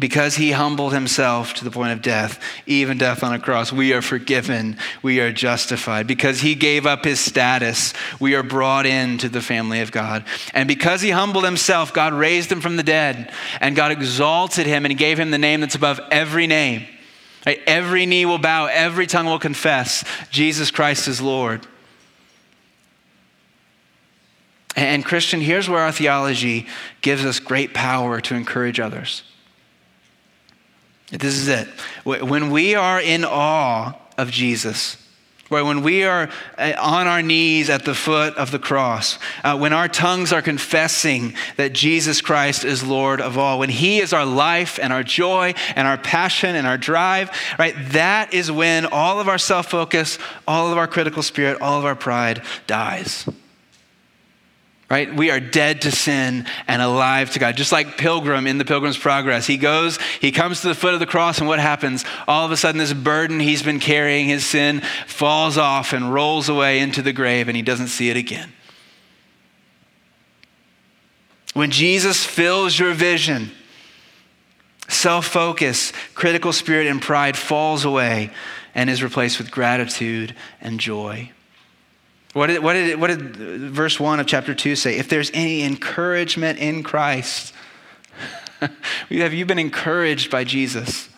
Because 0.00 0.34
he 0.34 0.50
humbled 0.50 0.92
himself 0.92 1.54
to 1.54 1.64
the 1.64 1.70
point 1.70 1.92
of 1.92 2.02
death, 2.02 2.42
even 2.66 2.98
death 2.98 3.22
on 3.22 3.32
a 3.32 3.38
cross, 3.38 3.72
we 3.72 3.92
are 3.92 4.02
forgiven, 4.02 4.76
we 5.02 5.20
are 5.20 5.30
justified. 5.30 6.08
Because 6.08 6.40
he 6.40 6.56
gave 6.56 6.84
up 6.84 7.04
his 7.04 7.20
status, 7.20 7.94
we 8.18 8.34
are 8.34 8.42
brought 8.42 8.86
into 8.86 9.28
the 9.28 9.40
family 9.40 9.80
of 9.80 9.92
God. 9.92 10.24
And 10.52 10.66
because 10.66 11.00
he 11.00 11.10
humbled 11.10 11.44
himself, 11.44 11.94
God 11.94 12.12
raised 12.12 12.50
him 12.50 12.60
from 12.60 12.76
the 12.76 12.82
dead, 12.82 13.30
and 13.60 13.76
God 13.76 13.92
exalted 13.92 14.66
him, 14.66 14.84
and 14.84 14.98
gave 14.98 15.16
him 15.16 15.30
the 15.30 15.38
name 15.38 15.60
that's 15.60 15.76
above 15.76 16.00
every 16.10 16.48
name. 16.48 16.88
Right? 17.46 17.60
Every 17.64 18.04
knee 18.04 18.26
will 18.26 18.38
bow, 18.38 18.66
every 18.66 19.06
tongue 19.06 19.26
will 19.26 19.38
confess 19.38 20.04
Jesus 20.28 20.72
Christ 20.72 21.06
is 21.06 21.20
Lord. 21.20 21.68
And, 24.74 25.04
Christian, 25.04 25.40
here's 25.40 25.68
where 25.68 25.82
our 25.82 25.92
theology 25.92 26.66
gives 27.00 27.24
us 27.24 27.38
great 27.38 27.74
power 27.74 28.20
to 28.22 28.34
encourage 28.34 28.80
others. 28.80 29.22
This 31.10 31.34
is 31.34 31.48
it. 31.48 31.68
When 32.04 32.50
we 32.50 32.74
are 32.74 33.00
in 33.00 33.24
awe 33.24 33.94
of 34.16 34.30
Jesus, 34.30 34.96
right, 35.50 35.62
when 35.62 35.82
we 35.82 36.04
are 36.04 36.30
uh, 36.56 36.72
on 36.80 37.06
our 37.06 37.22
knees 37.22 37.68
at 37.68 37.84
the 37.84 37.94
foot 37.94 38.34
of 38.36 38.50
the 38.50 38.58
cross, 38.58 39.18
uh, 39.44 39.56
when 39.56 39.72
our 39.72 39.86
tongues 39.86 40.32
are 40.32 40.42
confessing 40.42 41.34
that 41.56 41.72
Jesus 41.72 42.20
Christ 42.20 42.64
is 42.64 42.82
Lord 42.82 43.20
of 43.20 43.36
all, 43.36 43.58
when 43.58 43.68
He 43.68 44.00
is 44.00 44.12
our 44.12 44.24
life 44.24 44.78
and 44.82 44.92
our 44.92 45.02
joy 45.02 45.54
and 45.76 45.86
our 45.86 45.98
passion 45.98 46.56
and 46.56 46.66
our 46.66 46.78
drive, 46.78 47.30
right, 47.58 47.74
that 47.90 48.32
is 48.32 48.50
when 48.50 48.86
all 48.86 49.20
of 49.20 49.28
our 49.28 49.38
self 49.38 49.70
focus, 49.70 50.18
all 50.48 50.72
of 50.72 50.78
our 50.78 50.88
critical 50.88 51.22
spirit, 51.22 51.60
all 51.60 51.78
of 51.78 51.84
our 51.84 51.96
pride 51.96 52.42
dies 52.66 53.28
right? 54.94 55.12
We 55.12 55.32
are 55.32 55.40
dead 55.40 55.82
to 55.82 55.90
sin 55.90 56.46
and 56.68 56.80
alive 56.80 57.32
to 57.32 57.40
God. 57.40 57.56
Just 57.56 57.72
like 57.72 57.98
Pilgrim 57.98 58.46
in 58.46 58.58
the 58.58 58.64
Pilgrim's 58.64 58.96
Progress. 58.96 59.44
He 59.44 59.56
goes, 59.56 59.98
he 60.20 60.30
comes 60.30 60.60
to 60.60 60.68
the 60.68 60.74
foot 60.76 60.94
of 60.94 61.00
the 61.00 61.06
cross, 61.06 61.40
and 61.40 61.48
what 61.48 61.58
happens? 61.58 62.04
All 62.28 62.46
of 62.46 62.52
a 62.52 62.56
sudden, 62.56 62.78
this 62.78 62.92
burden 62.92 63.40
he's 63.40 63.64
been 63.64 63.80
carrying, 63.80 64.28
his 64.28 64.46
sin, 64.46 64.82
falls 65.08 65.58
off 65.58 65.92
and 65.92 66.14
rolls 66.14 66.48
away 66.48 66.78
into 66.78 67.02
the 67.02 67.12
grave, 67.12 67.48
and 67.48 67.56
he 67.56 67.62
doesn't 67.62 67.88
see 67.88 68.08
it 68.08 68.16
again. 68.16 68.52
When 71.54 71.72
Jesus 71.72 72.24
fills 72.24 72.78
your 72.78 72.94
vision, 72.94 73.50
self 74.88 75.26
focus, 75.26 75.92
critical 76.14 76.52
spirit, 76.52 76.86
and 76.86 77.02
pride 77.02 77.36
falls 77.36 77.84
away 77.84 78.30
and 78.76 78.88
is 78.88 79.02
replaced 79.02 79.38
with 79.38 79.50
gratitude 79.50 80.36
and 80.60 80.78
joy. 80.78 81.32
What 82.34 82.48
did, 82.48 82.62
what, 82.64 82.72
did, 82.72 83.00
what 83.00 83.06
did 83.06 83.36
verse 83.36 83.98
1 83.98 84.18
of 84.18 84.26
chapter 84.26 84.56
2 84.56 84.74
say? 84.74 84.98
If 84.98 85.08
there's 85.08 85.30
any 85.32 85.62
encouragement 85.62 86.58
in 86.58 86.82
Christ, 86.82 87.54
have 88.60 89.32
you 89.32 89.46
been 89.46 89.60
encouraged 89.60 90.32
by 90.32 90.42
Jesus? 90.42 91.08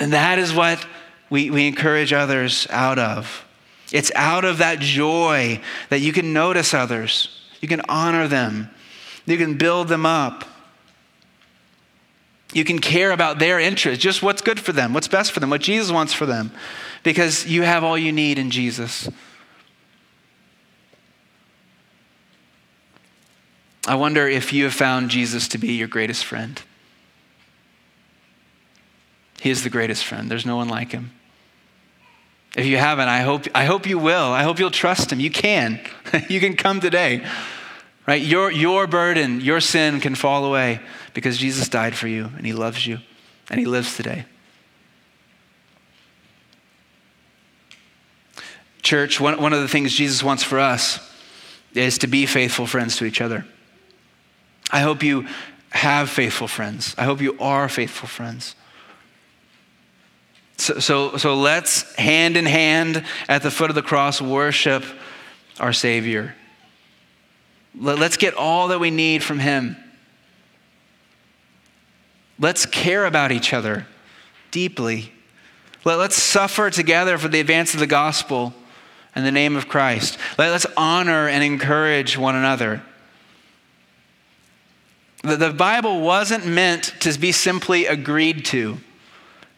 And 0.00 0.12
that 0.12 0.40
is 0.40 0.52
what 0.52 0.84
we, 1.30 1.48
we 1.48 1.68
encourage 1.68 2.12
others 2.12 2.66
out 2.70 2.98
of. 2.98 3.44
It's 3.92 4.10
out 4.16 4.44
of 4.44 4.58
that 4.58 4.80
joy 4.80 5.60
that 5.90 6.00
you 6.00 6.12
can 6.12 6.32
notice 6.32 6.74
others, 6.74 7.40
you 7.60 7.68
can 7.68 7.82
honor 7.88 8.26
them, 8.26 8.68
you 9.26 9.36
can 9.36 9.56
build 9.56 9.88
them 9.88 10.04
up. 10.04 10.44
You 12.54 12.64
can 12.64 12.78
care 12.78 13.12
about 13.12 13.38
their 13.38 13.60
interests, 13.60 14.02
just 14.02 14.22
what's 14.22 14.40
good 14.40 14.58
for 14.58 14.72
them, 14.72 14.94
what's 14.94 15.06
best 15.06 15.32
for 15.32 15.38
them, 15.38 15.50
what 15.50 15.60
Jesus 15.60 15.92
wants 15.92 16.14
for 16.14 16.24
them 16.24 16.50
because 17.02 17.46
you 17.46 17.62
have 17.62 17.84
all 17.84 17.96
you 17.96 18.12
need 18.12 18.38
in 18.38 18.50
Jesus. 18.50 19.08
I 23.86 23.94
wonder 23.94 24.28
if 24.28 24.52
you 24.52 24.64
have 24.64 24.74
found 24.74 25.10
Jesus 25.10 25.48
to 25.48 25.58
be 25.58 25.72
your 25.72 25.88
greatest 25.88 26.24
friend. 26.24 26.60
He 29.40 29.50
is 29.50 29.62
the 29.62 29.70
greatest 29.70 30.04
friend. 30.04 30.30
There's 30.30 30.44
no 30.44 30.56
one 30.56 30.68
like 30.68 30.92
him. 30.92 31.12
If 32.56 32.66
you 32.66 32.76
haven't, 32.76 33.08
I 33.08 33.20
hope, 33.20 33.46
I 33.54 33.64
hope 33.64 33.86
you 33.86 33.98
will. 33.98 34.32
I 34.32 34.42
hope 34.42 34.58
you'll 34.58 34.70
trust 34.70 35.12
him. 35.12 35.20
You 35.20 35.30
can. 35.30 35.80
you 36.28 36.40
can 36.40 36.56
come 36.56 36.80
today. 36.80 37.24
Right? 38.06 38.22
Your, 38.22 38.50
your 38.50 38.86
burden, 38.86 39.40
your 39.40 39.60
sin 39.60 40.00
can 40.00 40.14
fall 40.14 40.44
away 40.44 40.80
because 41.14 41.38
Jesus 41.38 41.68
died 41.68 41.94
for 41.94 42.08
you 42.08 42.30
and 42.36 42.44
he 42.44 42.52
loves 42.52 42.86
you 42.86 42.98
and 43.50 43.60
he 43.60 43.66
lives 43.66 43.96
today. 43.96 44.24
Church, 48.88 49.20
one, 49.20 49.38
one 49.38 49.52
of 49.52 49.60
the 49.60 49.68
things 49.68 49.92
Jesus 49.92 50.22
wants 50.22 50.42
for 50.42 50.58
us 50.58 50.98
is 51.74 51.98
to 51.98 52.06
be 52.06 52.24
faithful 52.24 52.66
friends 52.66 52.96
to 52.96 53.04
each 53.04 53.20
other. 53.20 53.44
I 54.70 54.80
hope 54.80 55.02
you 55.02 55.26
have 55.68 56.08
faithful 56.08 56.48
friends. 56.48 56.94
I 56.96 57.04
hope 57.04 57.20
you 57.20 57.36
are 57.38 57.68
faithful 57.68 58.08
friends. 58.08 58.54
So, 60.56 60.78
so, 60.78 61.18
so 61.18 61.34
let's 61.34 61.94
hand 61.96 62.38
in 62.38 62.46
hand 62.46 63.04
at 63.28 63.42
the 63.42 63.50
foot 63.50 63.68
of 63.68 63.74
the 63.74 63.82
cross 63.82 64.22
worship 64.22 64.82
our 65.60 65.74
Savior. 65.74 66.34
Let's 67.78 68.16
get 68.16 68.32
all 68.32 68.68
that 68.68 68.80
we 68.80 68.90
need 68.90 69.22
from 69.22 69.38
Him. 69.38 69.76
Let's 72.38 72.64
care 72.64 73.04
about 73.04 73.32
each 73.32 73.52
other 73.52 73.86
deeply. 74.50 75.12
Let's 75.84 76.16
suffer 76.16 76.70
together 76.70 77.18
for 77.18 77.28
the 77.28 77.40
advance 77.40 77.74
of 77.74 77.80
the 77.80 77.86
gospel 77.86 78.54
in 79.18 79.24
the 79.24 79.32
name 79.32 79.56
of 79.56 79.68
Christ. 79.68 80.16
Let, 80.38 80.52
us 80.52 80.64
honor 80.76 81.26
and 81.26 81.42
encourage 81.42 82.16
one 82.16 82.36
another. 82.36 82.80
The, 85.24 85.36
the 85.36 85.52
Bible 85.52 86.00
wasn't 86.00 86.46
meant 86.46 86.94
to 87.00 87.18
be 87.18 87.32
simply 87.32 87.86
agreed 87.86 88.44
to. 88.46 88.78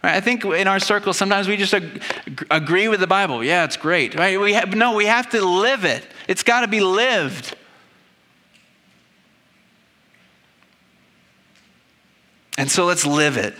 Right? 0.02 0.14
I 0.14 0.20
think 0.22 0.46
in 0.46 0.66
our 0.66 0.80
circles, 0.80 1.18
sometimes 1.18 1.46
we 1.46 1.58
just 1.58 1.74
ag- 1.74 2.02
agree 2.50 2.88
with 2.88 3.00
the 3.00 3.06
Bible. 3.06 3.44
Yeah, 3.44 3.64
it's 3.64 3.76
great. 3.76 4.14
Right? 4.14 4.40
We 4.40 4.54
have, 4.54 4.74
no, 4.74 4.94
we 4.94 5.04
have 5.04 5.28
to 5.30 5.44
live 5.44 5.84
it. 5.84 6.06
It's 6.26 6.42
got 6.42 6.62
to 6.62 6.68
be 6.68 6.80
lived. 6.80 7.54
And 12.56 12.70
so 12.70 12.86
let's 12.86 13.04
live 13.04 13.36
it. 13.36 13.54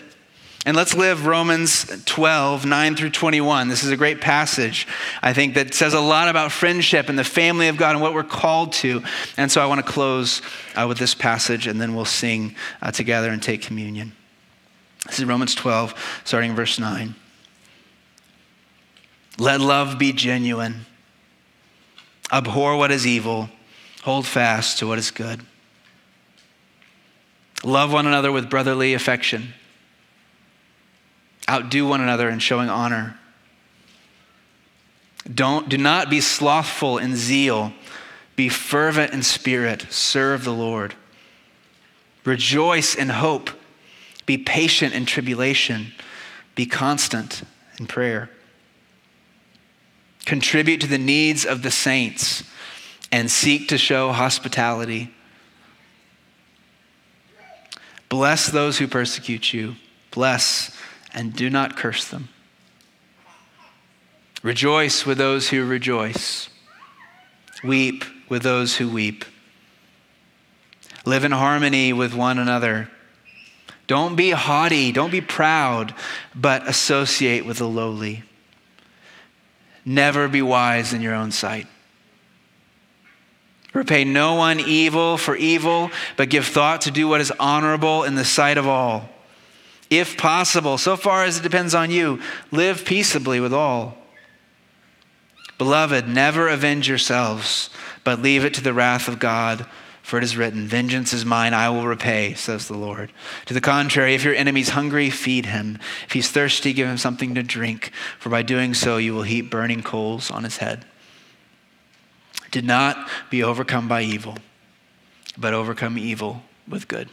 And 0.66 0.76
let's 0.76 0.94
live 0.94 1.24
Romans 1.24 1.86
12, 2.04 2.66
9 2.66 2.96
through 2.96 3.10
21. 3.10 3.68
This 3.68 3.82
is 3.82 3.90
a 3.90 3.96
great 3.96 4.20
passage, 4.20 4.86
I 5.22 5.32
think, 5.32 5.54
that 5.54 5.72
says 5.72 5.94
a 5.94 6.00
lot 6.00 6.28
about 6.28 6.52
friendship 6.52 7.08
and 7.08 7.18
the 7.18 7.24
family 7.24 7.68
of 7.68 7.78
God 7.78 7.92
and 7.92 8.02
what 8.02 8.12
we're 8.12 8.22
called 8.22 8.72
to. 8.74 9.02
And 9.38 9.50
so 9.50 9.62
I 9.62 9.66
want 9.66 9.84
to 9.84 9.90
close 9.90 10.42
uh, 10.76 10.84
with 10.86 10.98
this 10.98 11.14
passage 11.14 11.66
and 11.66 11.80
then 11.80 11.94
we'll 11.94 12.04
sing 12.04 12.54
uh, 12.82 12.90
together 12.90 13.30
and 13.30 13.42
take 13.42 13.62
communion. 13.62 14.12
This 15.06 15.18
is 15.18 15.24
Romans 15.24 15.54
12, 15.54 15.94
starting 16.24 16.50
in 16.50 16.56
verse 16.56 16.78
9. 16.78 17.14
Let 19.38 19.62
love 19.62 19.98
be 19.98 20.12
genuine, 20.12 20.84
abhor 22.30 22.76
what 22.76 22.90
is 22.90 23.06
evil, 23.06 23.48
hold 24.02 24.26
fast 24.26 24.78
to 24.80 24.86
what 24.86 24.98
is 24.98 25.10
good. 25.10 25.40
Love 27.64 27.94
one 27.94 28.06
another 28.06 28.30
with 28.30 28.50
brotherly 28.50 28.92
affection 28.92 29.54
outdo 31.50 31.86
one 31.86 32.00
another 32.00 32.30
in 32.30 32.38
showing 32.38 32.70
honor. 32.70 33.18
Don't, 35.32 35.68
do 35.68 35.76
not 35.76 36.08
be 36.08 36.20
slothful 36.20 36.98
in 36.98 37.16
zeal. 37.16 37.72
Be 38.36 38.48
fervent 38.48 39.12
in 39.12 39.22
spirit. 39.22 39.86
Serve 39.90 40.44
the 40.44 40.52
Lord. 40.52 40.94
Rejoice 42.24 42.94
in 42.94 43.08
hope. 43.08 43.50
Be 44.26 44.38
patient 44.38 44.94
in 44.94 45.04
tribulation. 45.04 45.92
Be 46.54 46.66
constant 46.66 47.42
in 47.78 47.86
prayer. 47.86 48.30
Contribute 50.24 50.80
to 50.80 50.86
the 50.86 50.98
needs 50.98 51.44
of 51.44 51.62
the 51.62 51.70
saints 51.70 52.44
and 53.10 53.30
seek 53.30 53.68
to 53.68 53.78
show 53.78 54.12
hospitality. 54.12 55.12
Bless 58.08 58.46
those 58.46 58.78
who 58.78 58.86
persecute 58.86 59.52
you. 59.52 59.76
Bless 60.10 60.76
and 61.14 61.34
do 61.34 61.50
not 61.50 61.76
curse 61.76 62.04
them. 62.06 62.28
Rejoice 64.42 65.04
with 65.04 65.18
those 65.18 65.50
who 65.50 65.64
rejoice. 65.64 66.48
Weep 67.62 68.04
with 68.28 68.42
those 68.42 68.76
who 68.76 68.88
weep. 68.88 69.24
Live 71.04 71.24
in 71.24 71.32
harmony 71.32 71.92
with 71.92 72.14
one 72.14 72.38
another. 72.38 72.88
Don't 73.86 74.16
be 74.16 74.30
haughty, 74.30 74.92
don't 74.92 75.10
be 75.10 75.20
proud, 75.20 75.94
but 76.34 76.68
associate 76.68 77.44
with 77.44 77.58
the 77.58 77.68
lowly. 77.68 78.22
Never 79.84 80.28
be 80.28 80.42
wise 80.42 80.92
in 80.92 81.00
your 81.00 81.14
own 81.14 81.32
sight. 81.32 81.66
Repay 83.72 84.04
no 84.04 84.34
one 84.34 84.60
evil 84.60 85.16
for 85.16 85.36
evil, 85.36 85.90
but 86.16 86.28
give 86.28 86.46
thought 86.46 86.82
to 86.82 86.90
do 86.90 87.08
what 87.08 87.20
is 87.20 87.32
honorable 87.38 88.04
in 88.04 88.14
the 88.14 88.24
sight 88.24 88.58
of 88.58 88.66
all. 88.66 89.08
If 89.90 90.16
possible, 90.16 90.78
so 90.78 90.96
far 90.96 91.24
as 91.24 91.38
it 91.38 91.42
depends 91.42 91.74
on 91.74 91.90
you, 91.90 92.20
live 92.52 92.84
peaceably 92.84 93.40
with 93.40 93.52
all. 93.52 93.98
Beloved, 95.58 96.08
never 96.08 96.48
avenge 96.48 96.88
yourselves, 96.88 97.68
but 98.04 98.22
leave 98.22 98.44
it 98.44 98.54
to 98.54 98.62
the 98.62 98.72
wrath 98.72 99.08
of 99.08 99.18
God. 99.18 99.66
For 100.02 100.16
it 100.16 100.24
is 100.24 100.36
written, 100.36 100.66
Vengeance 100.66 101.12
is 101.12 101.24
mine, 101.24 101.54
I 101.54 101.68
will 101.68 101.86
repay, 101.86 102.34
says 102.34 102.66
the 102.66 102.76
Lord. 102.76 103.12
To 103.46 103.54
the 103.54 103.60
contrary, 103.60 104.14
if 104.14 104.24
your 104.24 104.34
enemy 104.34 104.62
is 104.62 104.70
hungry, 104.70 105.10
feed 105.10 105.46
him. 105.46 105.78
If 106.06 106.12
he's 106.12 106.30
thirsty, 106.30 106.72
give 106.72 106.88
him 106.88 106.96
something 106.96 107.34
to 107.34 107.42
drink, 107.42 107.92
for 108.18 108.30
by 108.30 108.42
doing 108.42 108.74
so 108.74 108.96
you 108.96 109.12
will 109.12 109.22
heap 109.22 109.50
burning 109.50 109.82
coals 109.82 110.30
on 110.30 110.44
his 110.44 110.56
head. 110.56 110.84
Do 112.50 112.62
not 112.62 113.08
be 113.28 113.42
overcome 113.42 113.86
by 113.86 114.02
evil, 114.02 114.38
but 115.36 115.54
overcome 115.54 115.98
evil 115.98 116.42
with 116.66 116.88
good. 116.88 117.08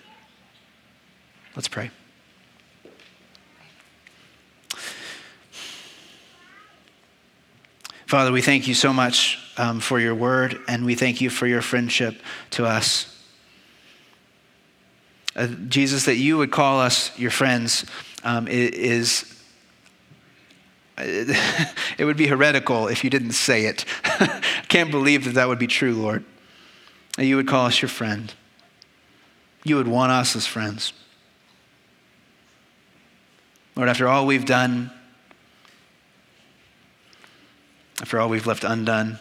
Let's 1.56 1.68
pray. 1.68 1.92
Father, 8.08 8.32
we 8.32 8.42
thank 8.42 8.70
you 8.70 8.74
so 8.74 8.94
much 8.94 9.38
um, 9.58 9.82
for 9.82 10.00
your 10.00 10.16
word, 10.16 10.62
and 10.70 10.86
we 10.86 10.96
thank 10.96 11.20
you 11.20 11.30
for 11.30 11.46
your 11.46 11.62
friendship 11.62 12.22
to 12.52 12.66
us. 12.66 13.14
Uh, 15.36 15.48
Jesus, 15.68 16.06
that 16.06 16.16
you 16.16 16.38
would 16.38 16.50
call 16.50 16.80
us 16.80 17.12
your 17.20 17.32
friends 17.32 17.86
um, 18.24 18.48
is. 18.48 19.34
It 22.00 22.06
would 22.06 22.18
be 22.18 22.28
heretical 22.28 22.88
if 22.88 23.04
you 23.04 23.10
didn't 23.10 23.34
say 23.34 23.66
it. 23.66 23.86
I 24.04 24.42
can't 24.68 24.90
believe 24.90 25.26
that 25.26 25.34
that 25.36 25.48
would 25.48 25.60
be 25.60 25.68
true, 25.68 25.94
Lord. 25.94 26.24
That 27.18 27.26
you 27.26 27.36
would 27.36 27.48
call 27.48 27.66
us 27.66 27.82
your 27.82 27.90
friend. 27.90 28.34
You 29.64 29.76
would 29.76 29.88
want 29.88 30.12
us 30.12 30.36
as 30.36 30.48
friends. 30.48 30.94
Lord, 33.76 33.90
after 33.90 34.08
all 34.08 34.26
we've 34.26 34.46
done, 34.46 34.92
after 38.02 38.20
all 38.20 38.30
we've 38.30 38.48
left 38.48 38.64
undone, 38.64 39.20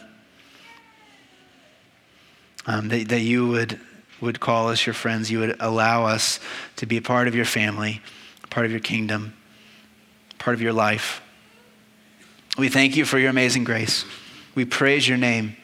um, 2.65 2.89
that, 2.89 3.07
that 3.09 3.21
you 3.21 3.47
would, 3.47 3.79
would 4.21 4.39
call 4.39 4.69
us 4.69 4.85
your 4.85 4.93
friends. 4.93 5.31
You 5.31 5.39
would 5.39 5.55
allow 5.59 6.05
us 6.05 6.39
to 6.75 6.85
be 6.85 6.97
a 6.97 7.01
part 7.01 7.27
of 7.27 7.35
your 7.35 7.45
family, 7.45 8.01
part 8.49 8.65
of 8.65 8.71
your 8.71 8.81
kingdom, 8.81 9.33
part 10.37 10.53
of 10.53 10.61
your 10.61 10.73
life. 10.73 11.21
We 12.57 12.69
thank 12.69 12.95
you 12.95 13.05
for 13.05 13.17
your 13.17 13.29
amazing 13.29 13.63
grace. 13.63 14.05
We 14.53 14.65
praise 14.65 15.07
your 15.07 15.17
name. 15.17 15.55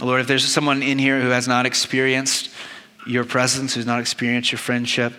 Lord, 0.00 0.20
if 0.20 0.26
there's 0.26 0.44
someone 0.44 0.82
in 0.82 0.98
here 0.98 1.20
who 1.20 1.30
has 1.30 1.48
not 1.48 1.64
experienced 1.64 2.50
your 3.06 3.24
presence, 3.24 3.74
who's 3.74 3.86
not 3.86 4.00
experienced 4.00 4.52
your 4.52 4.58
friendship, 4.58 5.12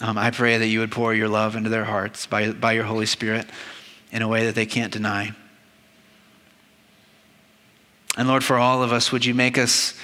um, 0.00 0.18
I 0.18 0.30
pray 0.30 0.58
that 0.58 0.66
you 0.66 0.80
would 0.80 0.90
pour 0.90 1.14
your 1.14 1.28
love 1.28 1.54
into 1.54 1.70
their 1.70 1.84
hearts 1.84 2.26
by, 2.26 2.50
by 2.50 2.72
your 2.72 2.84
Holy 2.84 3.06
Spirit 3.06 3.46
in 4.12 4.22
a 4.22 4.28
way 4.28 4.46
that 4.46 4.54
they 4.54 4.66
can't 4.66 4.92
deny. 4.92 5.32
And 8.16 8.28
Lord, 8.28 8.44
for 8.44 8.58
all 8.58 8.82
of 8.82 8.92
us, 8.92 9.10
would 9.10 9.24
you 9.24 9.34
make 9.34 9.56
us 9.56 9.94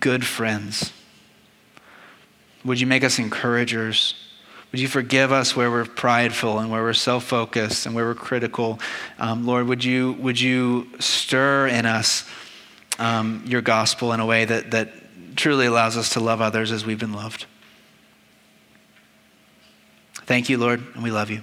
good 0.00 0.24
friends? 0.24 0.92
Would 2.64 2.80
you 2.80 2.86
make 2.86 3.04
us 3.04 3.18
encouragers? 3.18 4.14
Would 4.72 4.80
you 4.80 4.88
forgive 4.88 5.32
us 5.32 5.54
where 5.54 5.70
we're 5.70 5.84
prideful 5.84 6.58
and 6.58 6.70
where 6.70 6.82
we're 6.82 6.94
self 6.94 7.24
focused 7.24 7.86
and 7.86 7.94
where 7.94 8.06
we're 8.06 8.14
critical? 8.14 8.80
Um, 9.18 9.46
Lord, 9.46 9.68
would 9.68 9.84
you, 9.84 10.14
would 10.14 10.40
you 10.40 10.88
stir 10.98 11.68
in 11.68 11.86
us 11.86 12.28
um, 12.98 13.44
your 13.46 13.60
gospel 13.60 14.12
in 14.12 14.20
a 14.20 14.26
way 14.26 14.46
that, 14.46 14.70
that 14.70 15.36
truly 15.36 15.66
allows 15.66 15.96
us 15.96 16.10
to 16.10 16.20
love 16.20 16.40
others 16.40 16.72
as 16.72 16.84
we've 16.86 16.98
been 16.98 17.12
loved? 17.12 17.46
Thank 20.24 20.48
you, 20.48 20.58
Lord, 20.58 20.82
and 20.94 21.04
we 21.04 21.12
love 21.12 21.30
you. 21.30 21.42